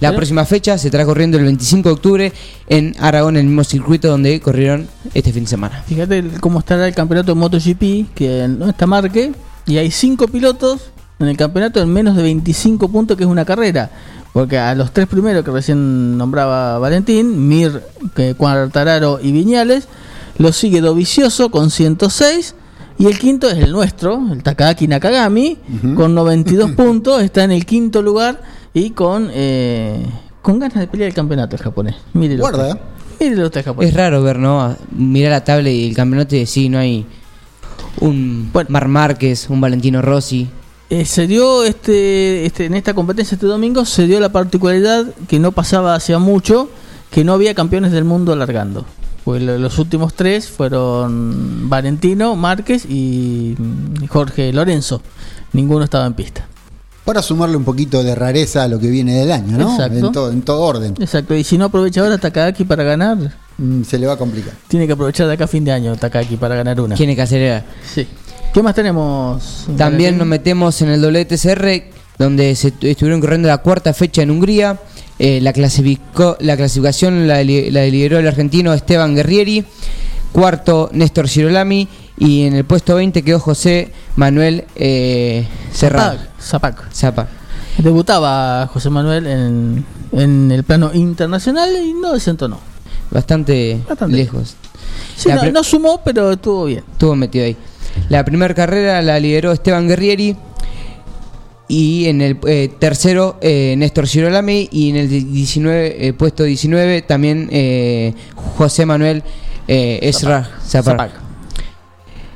La 0.00 0.14
próxima 0.14 0.44
fecha 0.44 0.78
se 0.78 0.88
estará 0.88 1.04
corriendo 1.04 1.38
el 1.38 1.44
25 1.44 1.88
de 1.88 1.92
octubre 1.92 2.32
en 2.68 2.94
Aragón, 3.00 3.36
en 3.36 3.40
el 3.40 3.46
mismo 3.46 3.64
circuito 3.64 4.08
donde 4.08 4.40
corrieron 4.40 4.88
este 5.14 5.32
fin 5.32 5.44
de 5.44 5.50
semana. 5.50 5.82
Fíjate 5.86 6.24
cómo 6.40 6.60
estará 6.60 6.86
el 6.86 6.94
campeonato 6.94 7.34
de 7.34 7.40
MotoGP, 7.40 8.14
que 8.14 8.46
no 8.48 8.68
está 8.68 8.86
Marque, 8.86 9.32
y 9.66 9.78
hay 9.78 9.90
cinco 9.90 10.28
pilotos 10.28 10.90
en 11.18 11.28
el 11.28 11.36
campeonato 11.36 11.80
en 11.82 11.92
menos 11.92 12.16
de 12.16 12.22
25 12.22 12.88
puntos, 12.88 13.16
que 13.16 13.24
es 13.24 13.28
una 13.28 13.44
carrera. 13.44 13.90
Porque 14.32 14.58
a 14.58 14.74
los 14.74 14.92
tres 14.92 15.06
primeros 15.08 15.44
que 15.44 15.50
recién 15.50 16.16
nombraba 16.16 16.78
Valentín, 16.78 17.48
Mir, 17.48 17.82
que 18.14 18.34
Quartararo 18.34 19.18
y 19.20 19.32
Viñales, 19.32 19.88
lo 20.38 20.52
sigue 20.52 20.80
Dovicioso 20.80 21.50
con 21.50 21.70
106. 21.70 22.54
Y 22.98 23.06
el 23.06 23.18
quinto 23.18 23.48
es 23.48 23.58
el 23.58 23.72
nuestro, 23.72 24.20
el 24.32 24.42
Takaki 24.42 24.88
Nakagami, 24.88 25.56
con 25.94 26.14
92 26.14 26.70
puntos, 26.76 27.22
está 27.22 27.44
en 27.44 27.52
el 27.52 27.64
quinto 27.64 28.02
lugar 28.02 28.40
y 28.74 28.90
con 28.90 29.28
eh, 29.32 30.04
con 30.42 30.58
ganas 30.58 30.78
de 30.78 30.86
pelear 30.86 31.08
el 31.08 31.14
campeonato 31.14 31.56
el 31.56 31.62
japonés. 31.62 31.96
Mírelo. 32.14 32.40
Guarda, 32.42 32.68
usted. 32.68 32.80
Mírelo 33.20 33.46
usted, 33.46 33.64
japonés. 33.64 33.90
Es 33.90 33.96
raro 33.96 34.22
ver, 34.22 34.38
¿no? 34.38 34.76
Mirar 34.90 35.32
la 35.32 35.44
tabla 35.44 35.68
y 35.70 35.88
el 35.88 35.94
campeonato 35.96 36.36
y 36.36 36.40
decir, 36.40 36.70
no 36.70 36.78
hay 36.78 37.04
un 38.00 38.50
Bueno. 38.52 38.70
Mar 38.70 38.88
Márquez, 38.88 39.48
un 39.50 39.60
Valentino 39.60 40.02
Rossi. 40.02 40.48
Eh, 40.90 41.04
se 41.04 41.26
dio 41.26 41.64
este, 41.64 42.46
este 42.46 42.64
en 42.66 42.74
esta 42.74 42.94
competencia 42.94 43.34
este 43.34 43.46
domingo 43.46 43.84
se 43.84 44.06
dio 44.06 44.20
la 44.20 44.30
particularidad 44.30 45.04
que 45.28 45.38
no 45.38 45.52
pasaba 45.52 45.94
hacía 45.94 46.18
mucho 46.18 46.70
que 47.10 47.24
no 47.24 47.34
había 47.34 47.54
campeones 47.54 47.92
del 47.92 48.04
mundo 48.04 48.32
alargando 48.32 48.86
pues 49.22 49.42
lo- 49.42 49.58
los 49.58 49.78
últimos 49.78 50.14
tres 50.14 50.48
fueron 50.48 51.68
Valentino 51.68 52.36
Márquez 52.36 52.86
y 52.88 53.54
mm, 53.58 54.06
Jorge 54.06 54.50
Lorenzo 54.54 55.02
ninguno 55.52 55.84
estaba 55.84 56.06
en 56.06 56.14
pista 56.14 56.48
Para 57.08 57.22
sumarle 57.22 57.56
un 57.56 57.64
poquito 57.64 58.04
de 58.04 58.14
rareza 58.14 58.64
a 58.64 58.68
lo 58.68 58.78
que 58.78 58.88
viene 58.88 59.14
del 59.14 59.32
año, 59.32 59.56
¿no? 59.56 59.72
Exacto. 59.72 59.98
En, 60.06 60.12
todo, 60.12 60.30
en 60.30 60.42
todo 60.42 60.60
orden. 60.60 60.94
exacto 61.00 61.34
y 61.34 61.42
si 61.42 61.56
no 61.56 61.64
aprovecha 61.64 62.02
ahora 62.02 62.18
Takaki 62.18 62.64
para 62.64 62.84
ganar 62.84 63.16
mm, 63.56 63.82
se 63.82 63.98
le 63.98 64.06
va 64.06 64.12
a 64.12 64.16
complicar. 64.18 64.52
Tiene 64.68 64.86
que 64.86 64.92
aprovechar 64.92 65.26
de 65.26 65.32
acá 65.32 65.44
a 65.44 65.48
fin 65.48 65.64
de 65.64 65.72
año 65.72 65.96
Takaki 65.96 66.36
para 66.36 66.54
ganar 66.54 66.78
una. 66.82 66.94
Tiene 66.94 67.16
que 67.16 67.22
acelerar. 67.22 67.64
Sí. 67.94 68.06
¿Qué 68.52 68.62
más 68.62 68.74
tenemos? 68.74 69.64
También 69.78 70.18
nos 70.18 70.26
metemos 70.26 70.82
en 70.82 70.90
el 70.90 71.00
WTCR, 71.02 71.84
donde 72.18 72.54
se 72.54 72.72
tu- 72.72 72.86
estuvieron 72.86 73.20
corriendo 73.22 73.48
la 73.48 73.58
cuarta 73.58 73.94
fecha 73.94 74.20
en 74.22 74.30
Hungría. 74.30 74.78
Eh, 75.18 75.40
la, 75.40 75.52
clasificó, 75.54 76.36
la 76.40 76.56
clasificación 76.58 77.26
la, 77.26 77.36
la 77.36 77.42
lideró 77.86 78.18
el 78.18 78.26
argentino 78.28 78.72
Esteban 78.74 79.14
Guerrieri. 79.14 79.64
Cuarto, 80.32 80.90
Néstor 80.92 81.26
Girolami. 81.26 81.88
Y 82.18 82.44
en 82.46 82.54
el 82.54 82.64
puesto 82.64 82.96
20 82.96 83.22
quedó 83.22 83.38
José 83.38 83.92
Manuel 84.16 84.64
eh, 84.74 85.46
Serrano. 85.72 86.18
Zapac. 86.40 86.40
Zapac. 86.40 86.92
Zapa. 86.92 87.28
Debutaba 87.78 88.66
José 88.72 88.90
Manuel 88.90 89.26
en, 89.26 89.84
en 90.12 90.50
el 90.50 90.64
plano 90.64 90.90
internacional 90.94 91.70
y 91.76 91.94
no 91.94 92.12
desentonó. 92.12 92.58
Bastante, 93.10 93.80
Bastante. 93.88 94.16
lejos. 94.16 94.56
Sí, 95.16 95.30
no, 95.52 95.64
sumó, 95.64 96.00
pero 96.04 96.32
estuvo 96.32 96.64
bien. 96.66 96.84
Estuvo 96.92 97.14
metido 97.16 97.44
ahí. 97.44 97.56
La 98.08 98.24
primera 98.24 98.54
carrera 98.54 99.00
la 99.02 99.18
lideró 99.18 99.52
Esteban 99.52 99.88
Guerrieri. 99.88 100.36
Y 101.70 102.06
en 102.06 102.22
el 102.22 102.38
eh, 102.46 102.70
tercero, 102.78 103.36
eh, 103.40 103.74
Néstor 103.76 104.06
Girolami. 104.06 104.68
Y 104.72 104.90
en 104.90 104.96
el 104.96 105.08
19, 105.08 106.08
eh, 106.08 106.12
puesto 106.14 106.44
19, 106.44 107.02
también 107.02 107.48
eh, 107.52 108.14
José 108.56 108.86
Manuel 108.86 109.22
Esra 109.66 110.50
Zapar. 110.66 110.96
Zapac. 110.96 111.27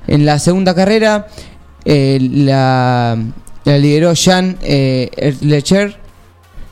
En 0.06 0.26
la 0.26 0.38
segunda 0.38 0.74
carrera, 0.74 1.28
eh, 1.84 2.18
la, 2.20 3.16
la 3.64 3.78
lideró 3.78 4.12
Jean 4.14 4.58
eh, 4.62 5.36
Lecher. 5.40 5.98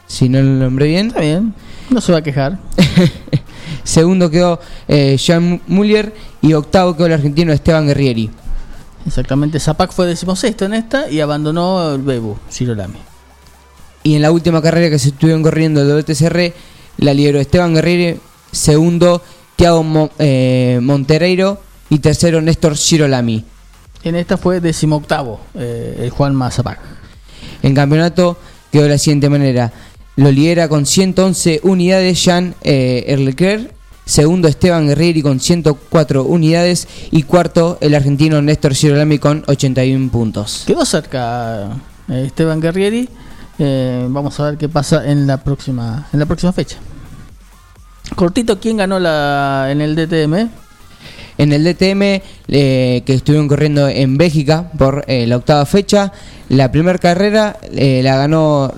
Si 0.06 0.28
no 0.28 0.42
lo 0.42 0.50
nombré 0.50 0.86
bien. 0.88 1.08
Está 1.08 1.20
bien. 1.20 1.54
No 1.90 2.00
se 2.00 2.12
va 2.12 2.18
a 2.18 2.22
quejar. 2.22 2.58
Segundo 3.84 4.30
quedó 4.30 4.60
eh, 4.88 5.16
Jean 5.16 5.60
Muller. 5.66 6.12
Y 6.42 6.52
octavo 6.54 6.94
quedó 6.96 7.06
el 7.06 7.12
argentino 7.14 7.52
Esteban 7.52 7.86
Guerrieri. 7.86 8.30
Exactamente. 9.06 9.58
Zapac 9.60 9.92
fue 9.92 10.06
decimosexto 10.06 10.64
en 10.64 10.74
esta 10.74 11.08
y 11.10 11.20
abandonó 11.20 11.94
el 11.94 12.02
Bebu, 12.02 12.36
Girolami. 12.50 12.98
Y 14.02 14.14
en 14.16 14.22
la 14.22 14.30
última 14.32 14.60
carrera 14.62 14.88
que 14.90 14.98
se 14.98 15.08
estuvieron 15.10 15.42
corriendo 15.42 15.82
el 15.82 15.88
WTCR, 16.02 16.52
la 16.98 17.14
lideró 17.14 17.38
Esteban 17.38 17.74
Guerrero, 17.74 18.18
segundo 18.50 19.22
Thiago 19.56 19.82
Mo- 19.82 20.10
eh, 20.18 20.78
Montereiro 20.82 21.60
y 21.90 21.98
tercero 21.98 22.40
Néstor 22.40 22.76
Girolami. 22.76 23.44
En 24.02 24.16
esta 24.16 24.38
fue 24.38 24.60
decimoctavo 24.60 25.40
eh, 25.54 25.98
el 26.00 26.10
Juan 26.10 26.34
Mazapac. 26.34 26.78
En 27.62 27.74
campeonato 27.74 28.38
quedó 28.72 28.84
de 28.84 28.90
la 28.90 28.98
siguiente 28.98 29.28
manera. 29.28 29.72
Lo 30.16 30.30
lidera 30.30 30.68
con 30.68 30.86
111 30.86 31.60
unidades 31.64 32.24
Jean 32.24 32.54
eh, 32.62 33.04
segundo 34.04 34.48
Esteban 34.48 34.88
Guerrieri 34.88 35.22
con 35.22 35.38
104 35.38 36.24
unidades 36.24 36.88
y 37.10 37.22
cuarto 37.22 37.78
el 37.80 37.94
argentino 37.94 38.42
Néstor 38.42 38.74
Girolami 38.74 39.18
con 39.18 39.44
81 39.46 40.10
puntos. 40.10 40.64
Quedó 40.66 40.84
cerca 40.84 41.68
eh, 42.08 42.24
Esteban 42.26 42.60
Guerrieri. 42.60 43.08
Eh, 43.58 44.06
vamos 44.08 44.40
a 44.40 44.44
ver 44.44 44.58
qué 44.58 44.68
pasa 44.68 45.08
en 45.08 45.26
la 45.26 45.44
próxima 45.44 46.08
en 46.12 46.18
la 46.18 46.26
próxima 46.26 46.52
fecha. 46.52 46.78
Cortito, 48.16 48.58
¿quién 48.58 48.78
ganó 48.78 48.98
la 48.98 49.68
en 49.70 49.80
el 49.80 49.94
DTM? 49.94 50.50
En 51.40 51.54
el 51.54 51.64
DTM 51.64 52.20
eh, 52.48 53.02
que 53.06 53.14
estuvieron 53.14 53.48
corriendo 53.48 53.88
en 53.88 54.18
Bélgica 54.18 54.70
por 54.76 55.04
eh, 55.06 55.26
la 55.26 55.38
octava 55.38 55.64
fecha, 55.64 56.12
la 56.50 56.70
primera 56.70 56.98
carrera 56.98 57.56
eh, 57.72 58.02
la 58.04 58.18
ganó 58.18 58.70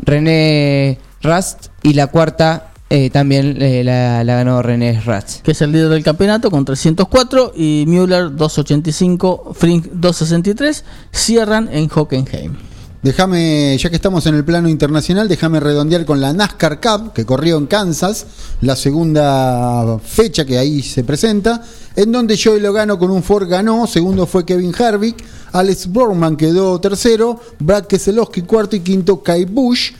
René 0.00 0.98
Rast 1.22 1.68
y 1.82 1.94
la 1.94 2.08
cuarta 2.08 2.72
eh, 2.90 3.08
también 3.08 3.56
eh, 3.62 3.82
la, 3.84 4.22
la 4.22 4.34
ganó 4.34 4.60
René 4.60 5.00
Rast. 5.00 5.40
que 5.40 5.52
es 5.52 5.62
el 5.62 5.72
líder 5.72 5.88
del 5.88 6.02
campeonato 6.04 6.50
con 6.50 6.66
304 6.66 7.52
y 7.56 7.84
Müller 7.86 8.36
285, 8.36 9.52
Frink 9.54 9.86
263, 9.92 10.84
cierran 11.10 11.70
en 11.72 11.88
Hockenheim. 11.88 12.56
Déjame, 13.02 13.78
ya 13.78 13.88
que 13.88 13.96
estamos 13.96 14.26
en 14.26 14.34
el 14.34 14.44
plano 14.44 14.68
internacional, 14.68 15.26
déjame 15.26 15.58
redondear 15.58 16.04
con 16.04 16.20
la 16.20 16.34
NASCAR 16.34 16.82
Cup 16.82 17.14
que 17.14 17.24
corrió 17.24 17.56
en 17.56 17.66
Kansas, 17.66 18.26
la 18.60 18.76
segunda 18.76 19.98
fecha 20.04 20.44
que 20.44 20.58
ahí 20.58 20.82
se 20.82 21.02
presenta, 21.02 21.62
en 21.96 22.12
donde 22.12 22.38
Joey 22.38 22.60
Logano 22.60 22.98
con 22.98 23.10
un 23.10 23.22
Ford 23.22 23.48
ganó, 23.48 23.86
segundo 23.86 24.26
fue 24.26 24.44
Kevin 24.44 24.74
Harvick, 24.78 25.24
Alex 25.52 25.86
Borman 25.86 26.36
quedó 26.36 26.78
tercero, 26.78 27.40
Brad 27.58 27.86
Keselowski 27.86 28.42
cuarto 28.42 28.76
y 28.76 28.80
quinto 28.80 29.22
Kai 29.22 29.46
Bush. 29.46 29.92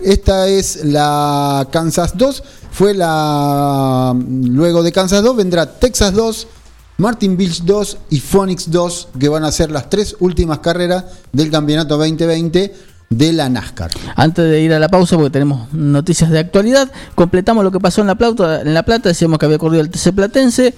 Esta 0.00 0.48
es 0.48 0.84
la 0.84 1.68
Kansas 1.70 2.16
2, 2.16 2.42
fue 2.72 2.92
la 2.92 4.16
luego 4.16 4.82
de 4.82 4.90
Kansas 4.90 5.22
2 5.22 5.36
vendrá 5.36 5.78
Texas 5.78 6.12
2, 6.12 6.46
Martin 7.00 7.36
Beach 7.36 7.62
2 7.62 7.98
y 8.10 8.18
Phoenix 8.18 8.72
2, 8.72 9.10
que 9.20 9.28
van 9.28 9.44
a 9.44 9.52
ser 9.52 9.70
las 9.70 9.88
tres 9.88 10.16
últimas 10.18 10.58
carreras 10.58 11.04
del 11.32 11.48
campeonato 11.48 11.96
2020 11.96 12.74
de 13.08 13.32
la 13.32 13.48
NASCAR. 13.48 13.92
Antes 14.16 14.50
de 14.50 14.60
ir 14.60 14.72
a 14.72 14.80
la 14.80 14.88
pausa, 14.88 15.14
porque 15.14 15.30
tenemos 15.30 15.72
noticias 15.72 16.28
de 16.28 16.40
actualidad, 16.40 16.90
completamos 17.14 17.62
lo 17.62 17.70
que 17.70 17.78
pasó 17.78 18.00
en 18.00 18.08
La 18.08 18.16
Plata. 18.16 18.62
En 18.62 18.74
La 18.74 18.82
Plata 18.82 19.10
decíamos 19.10 19.38
que 19.38 19.46
había 19.46 19.58
corrido 19.58 19.80
el 19.80 19.90
TC 19.90 20.12
Platense. 20.12 20.74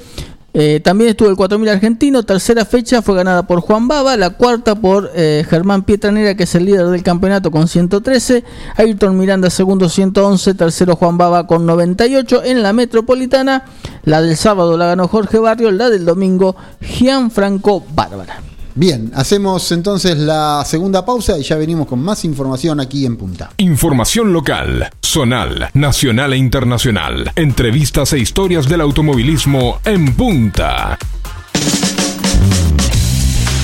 Eh, 0.53 0.81
también 0.83 1.11
estuvo 1.11 1.29
el 1.29 1.37
4000 1.37 1.69
argentino. 1.69 2.23
Tercera 2.25 2.65
fecha 2.65 3.03
fue 3.03 3.15
ganada 3.15 3.47
por 3.47 3.61
Juan 3.61 3.89
Baba. 3.89 4.17
La 4.17 4.31
cuarta 4.31 4.75
por 4.75 5.11
eh, 5.15 5.45
Germán 5.49 5.83
Pietranera, 5.83 6.35
que 6.35 6.45
es 6.45 6.55
el 6.55 6.65
líder 6.65 6.87
del 6.87 7.03
campeonato 7.03 7.51
con 7.51 7.69
113. 7.69 8.45
Ayrton 8.77 9.17
Miranda, 9.17 9.51
segundo 9.51 9.89
111. 9.89 10.55
Tercero 10.55 10.97
Juan 10.97 11.19
Baba 11.19 11.47
con 11.47 11.67
98. 11.67 12.45
En 12.45 12.63
la 12.63 12.73
metropolitana, 12.73 13.65
la 14.05 14.23
del 14.23 14.37
sábado 14.37 14.77
la 14.77 14.87
ganó 14.87 15.09
Jorge 15.09 15.39
Barrio. 15.39 15.71
La 15.71 15.91
del 15.91 16.05
domingo, 16.05 16.57
Gianfranco 16.81 17.85
Bárbara. 17.95 18.50
Bien, 18.75 19.11
hacemos 19.15 19.71
entonces 19.73 20.17
la 20.17 20.65
segunda 20.65 21.05
pausa 21.05 21.39
y 21.39 21.43
ya 21.43 21.57
venimos 21.57 21.87
con 21.87 22.01
más 22.03 22.25
información 22.25 22.81
aquí 22.81 23.05
en 23.05 23.17
Punta. 23.17 23.51
Información 23.59 24.33
local, 24.33 24.91
zonal, 25.05 25.71
nacional 25.75 26.33
e 26.33 26.37
internacional. 26.37 27.33
Entrevistas 27.37 28.13
e 28.13 28.19
historias 28.19 28.69
del 28.69 28.81
automovilismo 28.81 29.81
en 29.85 30.15
punta. 30.15 30.99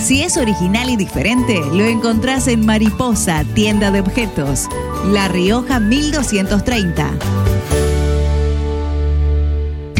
Si 0.00 0.22
es 0.22 0.38
original 0.38 0.88
y 0.88 0.96
diferente, 0.96 1.60
lo 1.72 1.84
encontrás 1.84 2.48
en 2.48 2.64
Mariposa, 2.64 3.44
tienda 3.54 3.90
de 3.90 4.00
objetos. 4.00 4.66
La 5.04 5.28
Rioja 5.28 5.78
1230. 5.78 7.10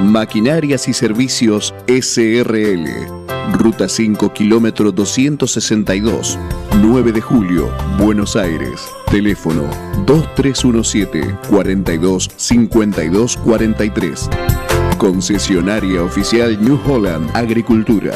Maquinarias 0.00 0.88
y 0.88 0.92
Servicios 0.92 1.74
SRL. 1.86 2.86
Ruta 3.52 3.88
5, 3.88 4.32
kilómetro 4.32 4.92
262, 4.92 6.38
9 6.80 7.12
de 7.12 7.20
julio, 7.20 7.70
Buenos 7.98 8.36
Aires. 8.36 8.88
Teléfono 9.10 9.64
2317 10.06 11.36
42 11.48 12.30
52 12.36 13.36
43. 13.36 14.30
Concesionaria 14.98 16.02
oficial 16.02 16.62
New 16.62 16.80
Holland 16.86 17.30
Agricultura. 17.34 18.12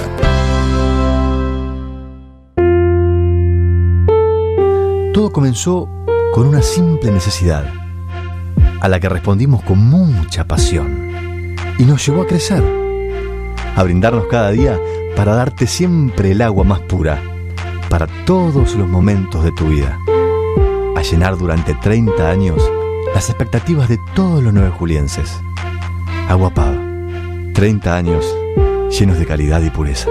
Todo 5.12 5.32
comenzó 5.32 5.88
con 6.34 6.48
una 6.48 6.60
simple 6.60 7.10
necesidad, 7.10 7.64
a 8.80 8.88
la 8.88 9.00
que 9.00 9.08
respondimos 9.08 9.62
con 9.62 9.78
mucha 9.78 10.46
pasión, 10.46 11.05
y 11.78 11.84
nos 11.84 12.04
llevó 12.06 12.22
a 12.22 12.26
crecer, 12.26 12.62
a 13.74 13.82
brindarnos 13.82 14.26
cada 14.26 14.50
día 14.50 14.78
para 15.16 15.34
darte 15.34 15.66
siempre 15.66 16.32
el 16.32 16.42
agua 16.42 16.64
más 16.64 16.80
pura, 16.80 17.22
para 17.88 18.06
todos 18.24 18.74
los 18.74 18.88
momentos 18.88 19.44
de 19.44 19.52
tu 19.52 19.68
vida, 19.68 19.98
a 20.96 21.02
llenar 21.02 21.36
durante 21.36 21.74
30 21.74 22.30
años 22.30 22.62
las 23.14 23.28
expectativas 23.28 23.88
de 23.88 23.98
todos 24.14 24.42
los 24.42 24.52
nueve 24.52 24.70
julienses. 24.70 25.40
Agua 26.28 26.50
Pava, 26.50 26.78
30 27.54 27.96
años 27.96 28.36
llenos 28.90 29.18
de 29.18 29.26
calidad 29.26 29.62
y 29.62 29.70
pureza. 29.70 30.10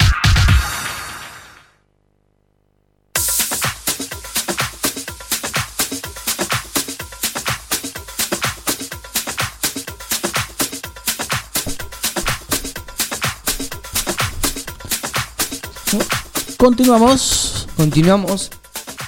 Continuamos. 16.61 17.67
Continuamos. 17.75 18.51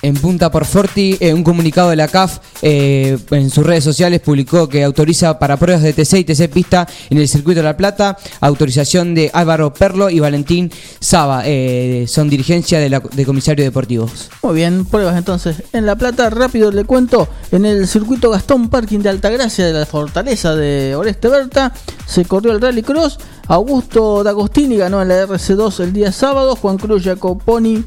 En 0.01 0.15
Punta 0.15 0.49
por 0.49 0.65
Forti, 0.65 1.17
eh, 1.19 1.35
un 1.35 1.43
comunicado 1.43 1.91
de 1.91 1.95
la 1.95 2.07
CAF 2.07 2.39
eh, 2.65 3.17
en 3.31 3.49
sus 3.49 3.65
redes 3.65 3.83
sociales 3.83 4.21
publicó 4.21 4.69
que 4.69 4.85
autoriza 4.85 5.37
para 5.37 5.57
pruebas 5.57 5.83
de 5.83 5.91
TC 5.91 6.19
y 6.19 6.23
TC 6.23 6.49
Pista 6.49 6.87
en 7.09 7.17
el 7.17 7.27
Circuito 7.27 7.59
de 7.59 7.65
la 7.65 7.75
Plata, 7.75 8.17
autorización 8.39 9.13
de 9.13 9.29
Álvaro 9.33 9.73
Perlo 9.73 10.09
y 10.09 10.21
Valentín 10.21 10.71
Saba, 11.01 11.43
eh, 11.45 12.05
son 12.07 12.29
dirigencia 12.29 12.79
de, 12.79 12.89
la, 12.89 13.01
de 13.01 13.25
comisarios 13.25 13.65
deportivos. 13.65 14.29
Muy 14.41 14.55
bien, 14.55 14.85
pruebas 14.85 15.17
entonces. 15.17 15.61
En 15.73 15.85
La 15.85 15.97
Plata, 15.97 16.29
rápido 16.29 16.71
le 16.71 16.85
cuento, 16.85 17.27
en 17.51 17.65
el 17.65 17.85
circuito 17.85 18.29
Gastón 18.29 18.69
Parking 18.69 18.99
de 18.99 19.09
Altagracia 19.09 19.65
de 19.65 19.73
la 19.73 19.85
Fortaleza 19.85 20.55
de 20.55 20.95
Oreste 20.95 21.27
Berta, 21.27 21.73
se 22.05 22.23
corrió 22.23 22.53
el 22.53 22.61
Rally 22.61 22.81
Cross. 22.81 23.19
Augusto 23.47 24.23
D'Agostini 24.23 24.77
ganó 24.77 25.01
en 25.01 25.09
la 25.09 25.27
RC2 25.27 25.81
el 25.81 25.91
día 25.91 26.13
sábado, 26.13 26.55
Juan 26.55 26.77
Cruz 26.77 27.03
Jacoponi 27.03 27.83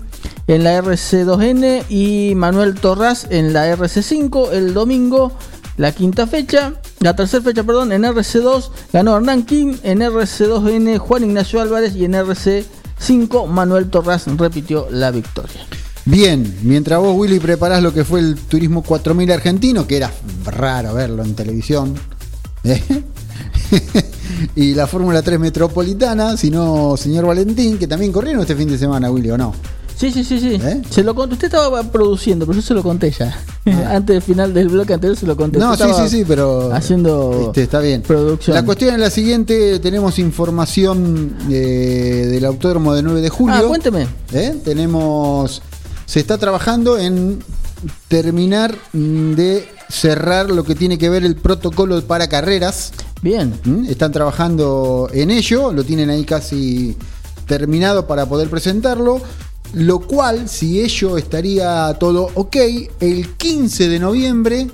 en 0.46 0.64
la 0.64 0.80
RC2N 0.82 1.85
y 1.88 2.35
Manuel 2.35 2.74
Torras 2.74 3.26
en 3.30 3.52
la 3.52 3.74
RC5 3.74 4.52
el 4.52 4.74
domingo, 4.74 5.32
la 5.76 5.92
quinta 5.92 6.26
fecha. 6.26 6.74
La 7.00 7.14
tercera 7.14 7.42
fecha, 7.42 7.64
perdón, 7.64 7.92
en 7.92 8.02
RC2 8.04 8.70
ganó 8.92 9.16
Hernán 9.16 9.44
Kim, 9.44 9.76
en 9.82 10.00
RC2N 10.00 10.98
Juan 10.98 11.24
Ignacio 11.24 11.61
Álvarez 11.61 11.94
y 11.94 12.04
en 12.04 12.14
RC5 12.14 13.46
Manuel 13.46 13.90
Torras 13.90 14.26
repitió 14.37 14.88
la 14.90 15.11
victoria. 15.11 15.61
Bien, 16.04 16.59
mientras 16.62 17.00
vos, 17.00 17.16
Willy, 17.16 17.40
preparás 17.40 17.82
lo 17.82 17.92
que 17.92 18.04
fue 18.04 18.20
el 18.20 18.37
Turismo 18.37 18.82
4000 18.82 19.32
argentino, 19.32 19.87
que 19.88 19.96
era 19.96 20.12
raro 20.44 20.94
verlo 20.94 21.24
en 21.24 21.35
televisión, 21.35 21.94
¿eh? 22.62 22.80
y 24.54 24.74
la 24.74 24.87
Fórmula 24.87 25.20
3 25.20 25.40
metropolitana, 25.40 26.37
sino 26.37 26.96
señor 26.96 27.26
Valentín, 27.26 27.76
que 27.76 27.88
también 27.88 28.12
corrieron 28.12 28.40
este 28.42 28.54
fin 28.54 28.68
de 28.68 28.78
semana, 28.78 29.11
Willy, 29.11 29.30
¿o 29.30 29.38
no? 29.38 29.52
Sí, 29.96 30.12
sí, 30.12 30.24
sí, 30.24 30.38
sí. 30.38 30.61
¿Eh? 30.62 30.82
Se 30.90 31.02
lo 31.02 31.14
conté. 31.14 31.35
Usted 31.35 31.46
estaba 31.46 31.82
produciendo, 31.85 32.44
pero 32.44 32.56
yo 32.56 32.62
se 32.62 32.74
lo 32.74 32.82
conté 32.82 33.11
ya. 33.11 33.35
Ah. 33.64 33.94
Antes 33.96 34.14
del 34.14 34.22
final 34.22 34.52
del 34.52 34.68
bloque 34.68 34.92
anterior 34.92 35.16
se 35.16 35.26
lo 35.26 35.37
conté. 35.37 35.59
No, 35.59 35.72
Usted 35.72 35.87
sí, 35.87 35.92
sí, 36.02 36.09
sí, 36.18 36.24
pero. 36.28 36.72
Haciendo 36.72 37.46
este, 37.46 37.62
está 37.62 37.80
bien. 37.80 38.02
producción. 38.02 38.54
La 38.54 38.64
cuestión 38.64 38.94
es 38.94 39.00
la 39.00 39.11
siguiente: 39.11 39.78
tenemos 39.80 40.18
información 40.18 41.35
eh, 41.50 42.28
del 42.30 42.44
Autódromo 42.44 42.94
de 42.94 43.02
9 43.02 43.22
de 43.22 43.28
julio. 43.30 43.56
Ah, 43.56 43.62
cuénteme. 43.66 44.06
¿Eh? 44.32 44.61
Tenemos. 44.62 45.62
Se 46.04 46.20
está 46.20 46.37
trabajando 46.37 46.98
en 46.98 47.42
terminar 48.09 48.76
mm, 48.92 49.32
de 49.32 49.68
cerrar 49.88 50.50
lo 50.50 50.64
que 50.64 50.74
tiene 50.74 50.98
que 50.98 51.09
ver 51.09 51.24
el 51.24 51.37
protocolo 51.37 52.02
para 52.02 52.28
carreras. 52.28 52.92
Bien. 53.22 53.59
¿Mm? 53.64 53.87
Están 53.87 54.12
trabajando 54.12 55.09
en 55.12 55.30
ello, 55.30 55.72
lo 55.72 55.85
tienen 55.85 56.11
ahí 56.11 56.24
casi 56.24 56.96
terminado 57.46 58.06
para 58.06 58.26
poder 58.26 58.50
presentarlo. 58.50 59.22
Lo 59.72 60.00
cual, 60.00 60.48
si 60.48 60.81
ello 60.81 61.18
estaría 61.18 61.94
todo 61.98 62.31
ok, 62.35 62.57
el 63.00 63.35
15 63.37 63.88
de 63.88 63.98
noviembre 63.98 64.66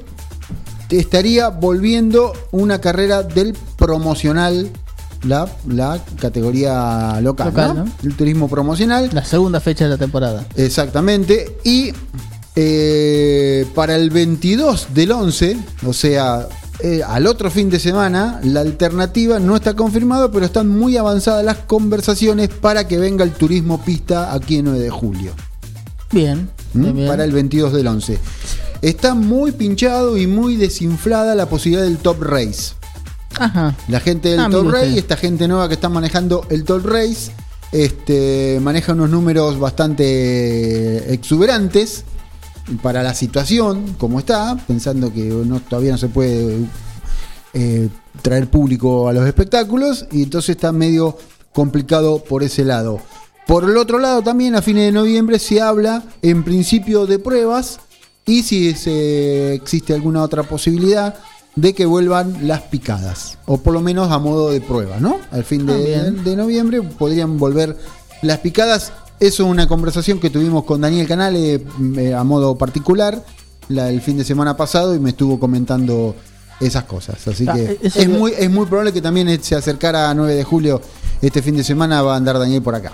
estaría 0.91 1.49
volviendo 1.49 2.33
una 2.51 2.81
carrera 2.81 3.23
del 3.23 3.57
promocional, 3.77 4.71
la, 5.25 5.49
la 5.69 6.01
categoría 6.21 7.21
local, 7.21 7.49
Local, 7.49 7.75
¿no? 7.77 7.85
¿no? 7.85 7.93
El 8.03 8.15
turismo 8.15 8.49
promocional. 8.49 9.11
La 9.13 9.25
segunda 9.25 9.61
fecha 9.61 9.85
de 9.85 9.91
la 9.91 9.99
temporada. 9.99 10.45
Exactamente. 10.57 11.59
Y 11.65 11.93
eh, 12.55 13.67
para 13.75 13.97
el 13.97 14.11
22 14.11 14.89
del 14.93 15.13
11, 15.13 15.57
o 15.87 15.93
sea, 15.93 16.47
eh, 16.83 17.03
al 17.07 17.27
otro 17.27 17.51
fin 17.51 17.71
de 17.71 17.79
semana, 17.79 18.41
la 18.43 18.61
alternativa 18.61 19.39
no 19.39 19.57
está 19.57 19.75
confirmada, 19.75 20.31
pero 20.31 20.45
están 20.45 20.69
muy 20.69 20.97
avanzadas 20.97 21.45
las 21.45 21.59
conversaciones 21.59 22.49
para 22.49 22.89
que 22.89 22.99
venga 22.99 23.25
el 23.25 23.33
turismo 23.33 23.83
pista 23.85 24.33
aquí 24.35 24.57
en 24.59 24.65
9 24.67 24.81
de 24.81 24.91
julio. 24.91 25.33
Bien. 26.11 26.51
¿Mm? 26.75 26.83
bien, 26.83 26.95
bien. 26.97 27.09
Para 27.09 27.25
el 27.25 27.33
22 27.33 27.73
del 27.73 27.87
11. 27.87 28.19
Está 28.83 29.15
muy 29.15 29.53
pinchado 29.53 30.17
y 30.17 30.27
muy 30.27 30.57
desinflada 30.57 31.35
la 31.35 31.47
posibilidad 31.47 31.85
del 31.85 31.99
top 31.99 32.21
race. 32.23 32.75
Ajá. 33.39 33.75
La 33.89 34.01
gente 34.01 34.31
del 34.31 34.41
Ah, 34.41 34.49
Top 34.51 34.69
Race, 34.71 34.89
usted. 34.89 34.99
esta 34.99 35.17
gente 35.17 35.49
nueva 35.49 35.67
que 35.69 35.75
está 35.75 35.89
manejando 35.89 36.45
el 36.51 36.65
Top 36.65 36.85
Race, 36.85 37.31
este, 37.71 38.59
maneja 38.61 38.93
unos 38.93 39.09
números 39.09 39.59
bastante 39.59 41.15
exuberantes 41.15 42.05
para 42.83 43.03
la 43.03 43.15
situación 43.15 43.95
como 43.99 44.19
está, 44.19 44.57
pensando 44.67 45.13
que 45.13 45.25
no, 45.25 45.61
todavía 45.61 45.93
no 45.93 45.99
se 45.99 46.09
puede 46.09 46.59
eh, 47.55 47.89
traer 48.23 48.49
público 48.49 49.09
a 49.09 49.13
los 49.13 49.27
espectáculos 49.27 50.07
y 50.11 50.23
entonces 50.23 50.51
está 50.57 50.73
medio 50.73 51.17
complicado 51.53 52.23
por 52.25 52.43
ese 52.43 52.65
lado. 52.65 53.01
Por 53.47 53.65
el 53.65 53.77
otro 53.77 53.99
lado 53.99 54.23
también 54.23 54.55
a 54.55 54.63
fines 54.63 54.85
de 54.87 54.93
noviembre 54.93 55.39
se 55.39 55.61
habla 55.61 56.03
en 56.23 56.45
principio 56.45 57.07
de 57.07 57.19
pruebas 57.19 57.81
y 58.25 58.43
si 58.45 58.73
se- 58.75 59.53
existe 59.55 59.93
alguna 59.93 60.23
otra 60.23 60.45
posibilidad 60.45 61.17
de 61.57 61.75
que 61.75 61.85
vuelvan 61.85 62.47
las 62.49 62.63
picadas, 62.63 63.37
o 63.45 63.59
por 63.59 63.75
lo 63.75 63.81
menos 63.83 64.11
a 64.11 64.19
modo 64.19 64.51
de 64.51 64.63
prueba, 64.63 64.99
¿no? 65.01 65.17
Al 65.33 65.45
fin 65.45 65.69
Ah, 65.69 65.75
de, 65.75 66.11
de 66.13 66.37
noviembre 66.37 66.81
podrían 66.81 67.37
volver 67.37 67.77
las 68.23 68.39
picadas. 68.39 68.93
Eso 69.27 69.45
es 69.45 69.49
una 69.51 69.67
conversación 69.69 70.19
que 70.19 70.31
tuvimos 70.31 70.65
con 70.65 70.81
Daniel 70.81 71.07
Canale 71.07 71.65
eh, 71.97 72.15
a 72.15 72.25
modo 72.25 72.57
particular 72.59 73.25
la, 73.69 73.89
el 73.89 74.01
fin 74.01 74.17
de 74.19 74.25
semana 74.25 74.57
pasado 74.57 74.95
y 74.95 74.99
me 74.99 75.11
estuvo 75.11 75.39
comentando 75.39 76.17
esas 76.61 76.85
cosas. 76.85 77.27
Así 77.29 77.47
Ah, 77.49 77.55
que 77.55 77.79
eso 77.83 77.99
es 78.01 78.09
muy, 78.09 78.33
es 78.37 78.51
muy 78.51 78.67
probable 78.67 78.93
que 78.93 79.01
también 79.01 79.41
se 79.43 79.55
acercara 79.55 80.11
a 80.11 80.15
9 80.15 80.35
de 80.35 80.45
julio 80.45 80.81
este 81.21 81.41
fin 81.41 81.57
de 81.57 81.63
semana, 81.63 82.03
va 82.03 82.15
a 82.15 82.17
andar 82.17 82.39
Daniel 82.39 82.63
por 82.63 82.75
acá. 82.75 82.93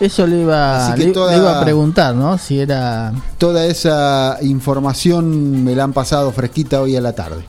Eso 0.00 0.26
le 0.26 0.40
iba, 0.42 0.94
toda- 1.14 1.32
le 1.32 1.38
iba 1.38 1.58
a 1.60 1.62
preguntar, 1.64 2.14
¿no? 2.14 2.36
Si 2.36 2.58
era. 2.58 3.12
Toda 3.38 3.64
esa 3.66 4.36
información 4.42 5.62
me 5.64 5.74
la 5.76 5.84
han 5.84 5.92
pasado 5.92 6.30
fresquita 6.32 6.80
hoy 6.82 6.96
a 6.96 7.00
la 7.00 7.12
tarde. 7.14 7.44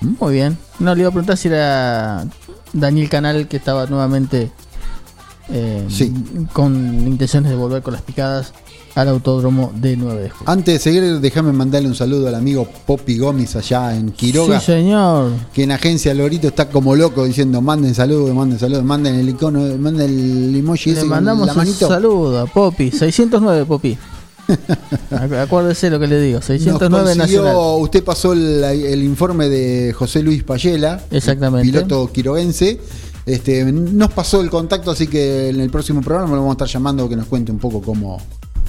Muy 0.00 0.32
bien. 0.34 0.56
No, 0.80 0.94
le 0.94 1.00
iba 1.02 1.08
a 1.10 1.12
preguntar 1.12 1.36
si 1.36 1.48
era 1.48 2.24
Daniel 2.72 3.08
Canal 3.08 3.46
que 3.48 3.56
estaba 3.58 3.86
nuevamente 3.86 4.50
eh, 5.50 5.86
con 6.52 6.74
intenciones 7.06 7.50
de 7.50 7.56
volver 7.56 7.82
con 7.82 7.92
las 7.94 8.02
picadas 8.02 8.52
al 8.94 9.08
autódromo 9.08 9.72
de 9.74 9.96
9 9.96 10.22
de 10.22 10.30
julio. 10.30 10.44
Antes 10.50 10.74
de 10.74 10.78
seguir, 10.78 11.18
déjame 11.20 11.52
mandarle 11.52 11.88
un 11.88 11.96
saludo 11.96 12.28
al 12.28 12.34
amigo 12.36 12.66
Poppy 12.86 13.18
Gómez 13.18 13.56
allá 13.56 13.96
en 13.96 14.10
Quiroga. 14.12 14.60
Sí, 14.60 14.66
señor. 14.66 15.32
Que 15.52 15.64
en 15.64 15.72
agencia 15.72 16.14
Lorito 16.14 16.46
está 16.46 16.68
como 16.68 16.94
loco 16.94 17.24
diciendo 17.24 17.60
manden 17.60 17.94
saludos, 17.94 18.32
manden 18.34 18.58
saludos, 18.58 18.84
manden 18.84 19.16
el 19.16 19.28
icono, 19.28 19.60
manden 19.78 20.10
el 20.10 20.54
emoji 20.56 20.90
ese 20.90 21.00
Le 21.02 21.08
con 21.08 21.10
mandamos 21.10 21.46
la 21.48 21.52
un 21.54 21.58
manito. 21.58 21.88
saludo 21.88 22.40
a 22.40 22.46
Poppy. 22.46 22.90
609, 22.92 23.64
Poppy. 23.66 23.98
Acu- 25.10 25.38
Acuérdese 25.42 25.90
lo 25.90 25.98
que 25.98 26.06
le 26.06 26.20
digo. 26.20 26.36
Nos 26.38 26.44
609 26.46 27.14
consiguió- 27.16 27.42
Nacional. 27.42 27.56
usted 27.80 28.04
pasó 28.04 28.32
el, 28.34 28.62
el 28.62 29.02
informe 29.02 29.48
de 29.48 29.92
José 29.92 30.22
Luis 30.22 30.44
Payela, 30.44 31.02
Exactamente. 31.10 31.66
piloto 31.66 32.10
quiroguense. 32.12 32.78
Este, 33.26 33.64
nos 33.72 34.12
pasó 34.12 34.40
el 34.42 34.50
contacto, 34.50 34.90
así 34.90 35.06
que 35.06 35.48
en 35.48 35.60
el 35.60 35.70
próximo 35.70 36.02
programa 36.02 36.30
lo 36.34 36.42
vamos 36.42 36.50
a 36.50 36.54
estar 36.64 36.68
llamando 36.68 37.08
que 37.08 37.16
nos 37.16 37.26
cuente 37.26 37.50
un 37.52 37.58
poco 37.58 37.80
cómo, 37.80 38.18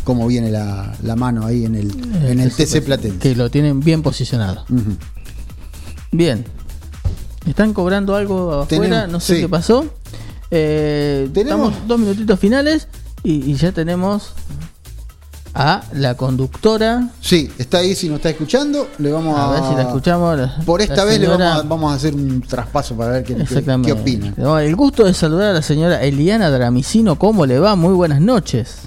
cómo 0.06 0.26
viene 0.28 0.50
la, 0.50 0.96
la 1.04 1.16
mano 1.18 1.46
ahí 1.46 1.66
en 1.66 1.76
el, 1.76 1.92
en 2.26 2.40
el 2.40 2.52
TC 2.54 2.82
Platense. 2.84 3.18
Que 3.20 3.36
lo 3.36 3.50
tienen 3.52 3.82
bien 3.82 4.02
posicionado. 4.02 4.64
Bien. 6.12 6.46
¿Están 7.46 7.74
cobrando 7.74 8.16
algo 8.16 8.54
afuera? 8.62 8.84
Tenemos- 9.02 9.12
no 9.12 9.20
sé 9.20 9.36
sí. 9.36 9.42
qué 9.42 9.50
pasó. 9.50 9.86
Eh, 10.52 11.30
Tenemos- 11.34 11.74
dos 11.88 12.00
minutitos 12.00 12.40
finales 12.40 12.88
y, 13.24 13.52
y 13.52 13.56
ya 13.56 13.72
tenemos 13.72 14.32
a 15.56 15.82
la 15.94 16.16
conductora. 16.16 17.08
Sí, 17.22 17.52
está 17.58 17.78
ahí 17.78 17.96
si 17.96 18.08
nos 18.10 18.18
está 18.18 18.30
escuchando. 18.30 18.90
Le 18.98 19.12
vamos 19.12 19.38
a, 19.40 19.48
A 19.48 19.52
ver 19.54 19.64
si 19.70 19.76
la 19.76 19.82
escuchamos. 19.84 20.38
la- 20.38 20.56
Por 20.66 20.82
esta 20.82 21.06
vez 21.06 21.20
le 21.20 21.28
vamos 21.28 21.48
a, 21.48 21.62
vamos 21.64 21.92
a 21.92 21.96
hacer 21.96 22.14
un 22.14 22.42
traspaso 22.42 22.96
para 22.98 23.12
ver 23.12 23.24
qué, 23.24 23.36
qué, 23.36 23.64
qué 23.84 23.92
opina. 23.94 24.34
No, 24.38 24.60
El 24.60 24.76
gusto 24.76 25.06
de 25.06 25.14
saludar 25.14 25.52
a 25.52 25.54
la 25.54 25.62
señora 25.62 26.02
Eliana 26.04 26.50
Dramicino. 26.50 27.18
¿Cómo 27.18 27.46
le 27.46 27.58
va? 27.60 27.76
Muy 27.76 27.94
buenas 27.94 28.20
noches. 28.20 28.82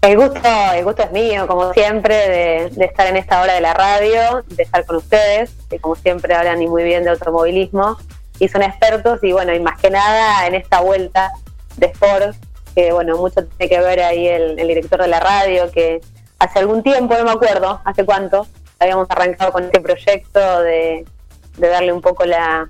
El 0.00 0.16
gusto, 0.18 0.38
el 0.74 0.84
gusto 0.84 1.02
es 1.02 1.12
mío, 1.12 1.46
como 1.46 1.72
siempre, 1.72 2.14
de, 2.14 2.70
de 2.76 2.84
estar 2.84 3.06
en 3.06 3.16
esta 3.16 3.40
hora 3.40 3.54
de 3.54 3.60
la 3.62 3.72
radio, 3.72 4.44
de 4.48 4.62
estar 4.62 4.84
con 4.84 4.96
ustedes, 4.96 5.50
que 5.70 5.78
como 5.78 5.96
siempre 5.96 6.34
hablan 6.34 6.60
y 6.60 6.66
muy 6.66 6.82
bien 6.82 7.04
de 7.04 7.10
automovilismo 7.10 7.96
y 8.38 8.48
son 8.48 8.62
expertos 8.62 9.20
y 9.22 9.32
bueno, 9.32 9.54
y 9.54 9.60
más 9.60 9.80
que 9.80 9.88
nada 9.90 10.46
en 10.46 10.56
esta 10.56 10.80
vuelta 10.82 11.30
de 11.78 11.86
Sport, 11.86 12.36
que 12.74 12.92
bueno, 12.92 13.16
mucho 13.16 13.44
tiene 13.46 13.74
que 13.74 13.80
ver 13.80 14.00
ahí 14.00 14.26
el, 14.26 14.56
director 14.56 15.00
de 15.00 15.08
la 15.08 15.20
radio, 15.20 15.70
que 15.70 16.00
hace 16.38 16.58
algún 16.58 16.82
tiempo, 16.82 17.14
no 17.16 17.24
me 17.24 17.30
acuerdo, 17.30 17.80
hace 17.84 18.04
cuánto, 18.04 18.46
habíamos 18.78 19.08
arrancado 19.10 19.52
con 19.52 19.64
este 19.64 19.80
proyecto 19.80 20.62
de, 20.62 21.04
darle 21.56 21.92
un 21.92 22.00
poco 22.00 22.24
la, 22.24 22.68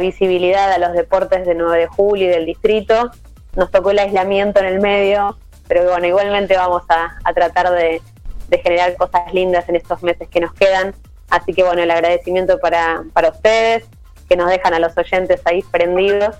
visibilidad 0.00 0.72
a 0.72 0.78
los 0.78 0.92
deportes 0.92 1.46
de 1.46 1.54
9 1.54 1.78
de 1.78 1.86
julio 1.86 2.26
y 2.26 2.28
del 2.28 2.46
distrito. 2.46 3.10
Nos 3.56 3.70
tocó 3.70 3.90
el 3.90 3.98
aislamiento 3.98 4.60
en 4.60 4.66
el 4.66 4.80
medio, 4.80 5.38
pero 5.66 5.84
bueno, 5.84 6.06
igualmente 6.06 6.56
vamos 6.56 6.82
a, 6.88 7.18
a 7.24 7.32
tratar 7.32 7.70
de, 7.70 8.02
de 8.48 8.58
generar 8.58 8.96
cosas 8.96 9.32
lindas 9.32 9.68
en 9.68 9.76
estos 9.76 10.02
meses 10.02 10.28
que 10.28 10.40
nos 10.40 10.52
quedan. 10.52 10.94
Así 11.30 11.52
que 11.52 11.62
bueno, 11.62 11.82
el 11.82 11.90
agradecimiento 11.90 12.58
para, 12.58 13.04
para 13.12 13.30
ustedes, 13.30 13.84
que 14.28 14.36
nos 14.36 14.50
dejan 14.50 14.74
a 14.74 14.78
los 14.78 14.96
oyentes 14.96 15.40
ahí 15.44 15.62
prendidos, 15.62 16.36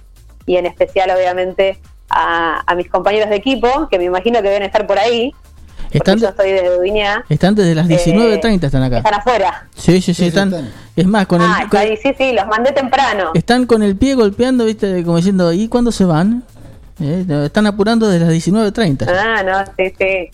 y 0.46 0.56
en 0.56 0.66
especial 0.66 1.10
obviamente 1.10 1.78
a, 2.10 2.62
a 2.66 2.74
mis 2.74 2.88
compañeros 2.88 3.28
de 3.30 3.36
equipo, 3.36 3.88
que 3.90 3.98
me 3.98 4.04
imagino 4.04 4.40
que 4.42 4.48
deben 4.48 4.62
estar 4.62 4.86
por 4.86 4.98
ahí, 4.98 5.32
Están, 5.90 6.18
yo 6.18 6.30
soy 6.36 6.52
de 6.52 6.68
Dubiñá. 6.76 7.24
están 7.28 7.54
desde 7.54 7.74
las 7.74 7.86
19.30 7.88 8.64
están 8.64 8.82
acá. 8.82 8.98
Están 8.98 9.14
afuera. 9.14 9.66
Sí, 9.74 10.00
sí, 10.02 10.12
sí, 10.14 10.26
están. 10.26 10.70
Es 10.96 11.06
más, 11.06 11.26
con 11.26 11.40
el, 11.40 11.48
ah, 11.48 11.60
está 11.64 11.80
ahí, 11.80 11.96
sí, 11.96 12.12
sí, 12.18 12.32
los 12.32 12.46
mandé 12.46 12.72
temprano. 12.72 13.30
Están 13.34 13.66
con 13.66 13.82
el 13.82 13.96
pie 13.96 14.14
golpeando, 14.14 14.64
viste, 14.64 15.02
como 15.04 15.16
diciendo, 15.16 15.52
¿y 15.52 15.68
cuándo 15.68 15.92
se 15.92 16.04
van? 16.04 16.42
Eh, 17.00 17.24
están 17.44 17.66
apurando 17.66 18.08
desde 18.08 18.26
las 18.26 18.34
19.30. 18.34 19.08
Ah, 19.08 19.42
no, 19.44 19.64
sí, 19.76 19.94
sí. 19.98 20.30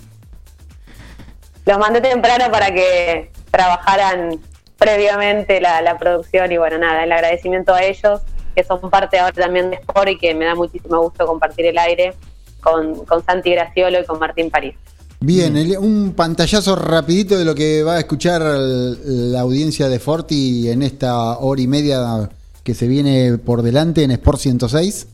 Los 1.66 1.78
mandé 1.78 2.00
temprano 2.00 2.44
para 2.50 2.70
que 2.72 3.30
trabajaran 3.50 4.38
previamente 4.78 5.60
la, 5.60 5.80
la 5.82 5.98
producción 5.98 6.50
y 6.52 6.56
bueno, 6.58 6.78
nada, 6.78 7.04
el 7.04 7.12
agradecimiento 7.12 7.72
a 7.74 7.82
ellos, 7.84 8.20
que 8.54 8.64
son 8.64 8.80
parte 8.90 9.18
ahora 9.18 9.32
también 9.32 9.70
de 9.70 9.76
Sport 9.76 10.08
y 10.10 10.18
que 10.18 10.34
me 10.34 10.44
da 10.44 10.54
muchísimo 10.54 11.00
gusto 11.02 11.26
compartir 11.26 11.66
el 11.66 11.78
aire 11.78 12.14
con, 12.60 13.04
con 13.04 13.24
Santi 13.24 13.50
Graciolo 13.52 14.00
y 14.00 14.04
con 14.04 14.18
Martín 14.18 14.50
París. 14.50 14.74
Bien, 15.20 15.56
el- 15.56 15.78
un 15.78 16.12
pantallazo 16.14 16.76
rapidito 16.76 17.38
de 17.38 17.44
lo 17.44 17.54
que 17.54 17.82
va 17.82 17.94
a 17.94 17.98
escuchar 17.98 18.42
el- 18.42 19.32
la 19.32 19.40
audiencia 19.40 19.88
de 19.88 19.98
Forti 19.98 20.68
en 20.70 20.82
esta 20.82 21.38
hora 21.38 21.60
y 21.60 21.66
media 21.66 22.28
que 22.62 22.74
se 22.74 22.86
viene 22.86 23.38
por 23.38 23.62
delante 23.62 24.02
en 24.02 24.10
Sport 24.12 24.38
106. 24.38 25.08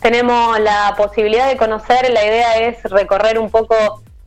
tenemos 0.00 0.60
la 0.60 0.94
posibilidad 0.96 1.48
de 1.48 1.56
conocer, 1.56 2.10
la 2.12 2.24
idea 2.24 2.58
es 2.68 2.80
recorrer 2.84 3.38
un 3.38 3.50
poco 3.50 3.74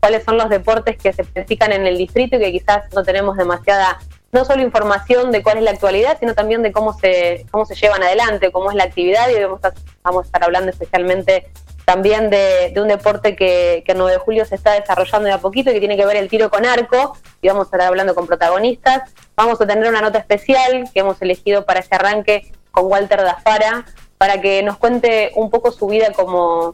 cuáles 0.01 0.23
son 0.25 0.37
los 0.37 0.49
deportes 0.49 0.97
que 0.97 1.13
se 1.13 1.23
practican 1.23 1.71
en 1.71 1.85
el 1.87 1.97
distrito 1.97 2.35
y 2.35 2.39
que 2.39 2.51
quizás 2.51 2.83
no 2.93 3.03
tenemos 3.03 3.37
demasiada, 3.37 3.97
no 4.31 4.45
solo 4.45 4.61
información 4.61 5.31
de 5.31 5.41
cuál 5.41 5.57
es 5.57 5.63
la 5.63 5.71
actualidad, 5.71 6.17
sino 6.19 6.35
también 6.35 6.61
de 6.61 6.71
cómo 6.71 6.93
se, 6.93 7.45
cómo 7.51 7.65
se 7.65 7.75
llevan 7.75 8.03
adelante, 8.03 8.51
cómo 8.51 8.69
es 8.69 8.75
la 8.75 8.83
actividad 8.83 9.29
y 9.29 9.41
vamos 9.41 9.63
a, 9.63 9.73
vamos 10.03 10.23
a 10.23 10.25
estar 10.27 10.43
hablando 10.43 10.69
especialmente 10.69 11.51
también 11.85 12.29
de, 12.29 12.71
de 12.71 12.81
un 12.81 12.87
deporte 12.87 13.35
que, 13.35 13.81
que 13.83 13.93
el 13.93 13.97
9 13.97 14.13
de 14.13 14.19
julio 14.19 14.45
se 14.45 14.53
está 14.53 14.73
desarrollando 14.73 15.27
de 15.27 15.33
a 15.33 15.39
poquito 15.39 15.71
y 15.71 15.73
que 15.73 15.79
tiene 15.79 15.97
que 15.97 16.05
ver 16.05 16.17
el 16.17 16.29
tiro 16.29 16.51
con 16.51 16.63
arco 16.63 17.17
y 17.41 17.47
vamos 17.47 17.63
a 17.63 17.65
estar 17.65 17.81
hablando 17.81 18.13
con 18.13 18.27
protagonistas. 18.27 19.11
Vamos 19.35 19.59
a 19.59 19.65
tener 19.65 19.87
una 19.87 20.01
nota 20.01 20.19
especial 20.19 20.83
que 20.93 20.99
hemos 20.99 21.19
elegido 21.21 21.65
para 21.65 21.79
este 21.79 21.95
arranque 21.95 22.51
con 22.69 22.85
Walter 22.85 23.23
Dafara 23.23 23.85
para 24.19 24.39
que 24.41 24.61
nos 24.61 24.77
cuente 24.77 25.31
un 25.35 25.49
poco 25.49 25.71
su 25.71 25.87
vida 25.87 26.11
como, 26.11 26.73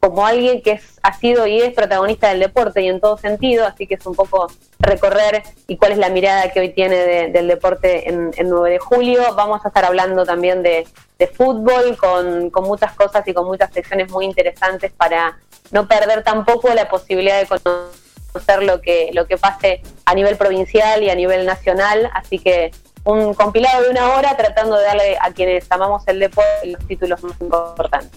como 0.00 0.26
alguien 0.26 0.62
que 0.62 0.72
es, 0.72 0.98
ha 1.02 1.12
sido 1.12 1.46
y 1.46 1.60
es 1.60 1.74
protagonista 1.74 2.28
del 2.28 2.38
deporte 2.38 2.80
y 2.80 2.88
en 2.88 3.00
todo 3.00 3.18
sentido, 3.18 3.66
así 3.66 3.86
que 3.86 3.96
es 3.96 4.06
un 4.06 4.14
poco 4.14 4.46
recorrer 4.88 5.42
y 5.66 5.76
cuál 5.76 5.92
es 5.92 5.98
la 5.98 6.08
mirada 6.08 6.50
que 6.52 6.60
hoy 6.60 6.70
tiene 6.72 6.96
de- 6.96 7.28
del 7.28 7.46
deporte 7.48 8.08
en, 8.08 8.30
en 8.36 8.48
9 8.48 8.70
de 8.70 8.78
julio. 8.78 9.22
Vamos 9.34 9.64
a 9.64 9.68
estar 9.68 9.84
hablando 9.84 10.24
también 10.24 10.62
de, 10.62 10.86
de 11.18 11.26
fútbol 11.26 11.96
con, 11.96 12.50
con 12.50 12.64
muchas 12.64 12.92
cosas 12.94 13.26
y 13.28 13.34
con 13.34 13.46
muchas 13.46 13.72
secciones 13.72 14.10
muy 14.10 14.24
interesantes 14.24 14.92
para 14.96 15.38
no 15.70 15.86
perder 15.86 16.22
tampoco 16.24 16.72
la 16.74 16.88
posibilidad 16.88 17.38
de 17.40 17.46
conocer 17.46 18.62
lo 18.62 18.80
que, 18.80 19.10
lo 19.12 19.26
que 19.26 19.36
pase 19.36 19.82
a 20.06 20.14
nivel 20.14 20.36
provincial 20.36 21.02
y 21.02 21.10
a 21.10 21.14
nivel 21.14 21.44
nacional, 21.46 22.10
así 22.14 22.38
que 22.38 22.70
un 23.04 23.32
compilado 23.34 23.82
de 23.84 23.90
una 23.90 24.10
hora 24.14 24.36
tratando 24.36 24.76
de 24.76 24.84
darle 24.84 25.16
a 25.20 25.30
quienes 25.32 25.64
amamos 25.70 26.02
el 26.08 26.18
deporte 26.20 26.66
los 26.66 26.86
títulos 26.86 27.22
más 27.22 27.40
importantes. 27.40 28.10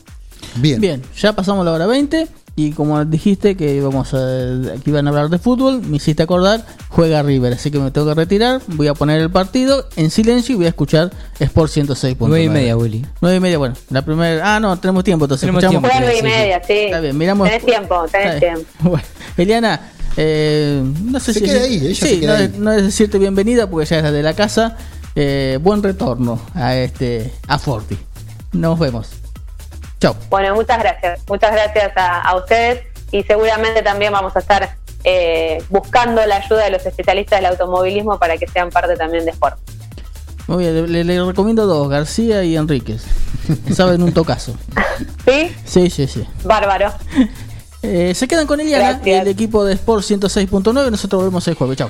Bien. 0.55 0.81
Bien, 0.81 1.01
ya 1.15 1.31
pasamos 1.33 1.63
la 1.65 1.71
hora 1.71 1.85
20 1.87 2.27
y 2.55 2.71
como 2.71 3.03
dijiste 3.05 3.55
que 3.55 3.73
íbamos 3.75 4.13
a, 4.13 4.17
que 4.83 4.89
iban 4.89 5.07
a 5.07 5.09
hablar 5.09 5.29
de 5.29 5.39
fútbol, 5.39 5.81
me 5.81 5.97
hiciste 5.97 6.21
acordar, 6.23 6.65
juega 6.89 7.23
River, 7.23 7.53
así 7.53 7.71
que 7.71 7.79
me 7.79 7.91
tengo 7.91 8.07
que 8.07 8.13
retirar, 8.13 8.61
voy 8.67 8.87
a 8.87 8.93
poner 8.93 9.21
el 9.21 9.29
partido 9.31 9.87
en 9.95 10.11
silencio 10.11 10.53
y 10.53 10.57
voy 10.57 10.65
a 10.65 10.69
escuchar 10.69 11.11
Sport 11.39 11.71
106.9. 11.71 12.15
9 12.19 12.43
y 12.43 12.49
media, 12.49 12.75
Willy. 12.77 13.05
9 13.21 13.37
y 13.37 13.39
media, 13.39 13.57
bueno, 13.57 13.75
la 13.89 14.03
primera... 14.03 14.55
Ah, 14.55 14.59
no, 14.59 14.77
tenemos 14.77 15.03
tiempo, 15.03 15.25
entonces 15.25 15.41
Tenemos 15.47 15.63
escuchamos- 15.63 15.89
tiempo. 15.89 16.05
Nueve 16.05 16.19
y 16.19 16.23
media, 16.23 16.61
sí. 16.65 16.73
Está 16.73 16.99
bien, 16.99 17.17
miramos... 17.17 17.47
Tenés 17.49 17.65
tiempo, 17.65 18.05
tenés 18.11 18.35
Está 18.35 18.39
bien. 18.45 18.53
tiempo. 18.55 18.71
Bueno, 18.89 19.05
Eliana, 19.37 19.91
eh, 20.17 20.83
no 21.05 21.19
sé 21.21 21.33
Se 21.33 21.39
si... 21.39 21.45
queda 21.45 21.61
ahí, 21.63 21.75
ella 21.87 21.95
se 21.95 22.19
queda 22.19 22.33
no, 22.37 22.43
ahí. 22.43 22.53
no 22.59 22.71
es 22.73 22.83
decirte 22.83 23.17
bienvenida 23.17 23.69
porque 23.69 23.85
ya 23.89 23.99
es 23.99 24.11
de 24.11 24.21
la 24.23 24.33
casa. 24.33 24.75
Eh, 25.15 25.57
buen 25.61 25.81
retorno 25.83 26.39
a 26.53 26.75
este 26.75 27.31
a 27.47 27.57
Forti. 27.59 27.97
Nos 28.53 28.77
vemos. 28.77 29.07
Chao. 30.01 30.15
Bueno, 30.29 30.55
muchas 30.55 30.79
gracias. 30.79 31.21
Muchas 31.29 31.51
gracias 31.51 31.91
a, 31.95 32.21
a 32.21 32.35
ustedes 32.35 32.81
y 33.11 33.23
seguramente 33.23 33.81
también 33.81 34.11
vamos 34.11 34.35
a 34.35 34.39
estar 34.39 34.75
eh, 35.03 35.63
buscando 35.69 36.25
la 36.25 36.37
ayuda 36.37 36.65
de 36.65 36.71
los 36.71 36.85
especialistas 36.85 37.39
del 37.39 37.45
automovilismo 37.47 38.19
para 38.19 38.37
que 38.37 38.47
sean 38.47 38.69
parte 38.69 38.95
también 38.95 39.25
de 39.25 39.31
Sport. 39.31 39.57
Muy 40.47 40.63
bien, 40.65 40.91
le, 40.91 41.03
le 41.03 41.23
recomiendo 41.23 41.65
dos, 41.65 41.87
García 41.87 42.43
y 42.43 42.57
Enríquez. 42.57 43.03
Saben 43.73 44.01
un 44.03 44.13
tocazo. 44.13 44.55
¿Sí? 45.25 45.55
Sí, 45.65 45.89
sí, 45.89 46.07
sí. 46.07 46.27
Bárbaro. 46.43 46.91
Eh, 47.83 48.13
se 48.13 48.27
quedan 48.27 48.45
con 48.45 48.59
Eliana 48.59 49.01
el 49.03 49.27
equipo 49.27 49.65
de 49.65 49.73
Sport 49.73 50.03
106.9. 50.03 50.91
Nosotros 50.91 51.19
volvemos 51.19 51.47
el 51.47 51.55
jueves. 51.55 51.79
Chao. 51.79 51.89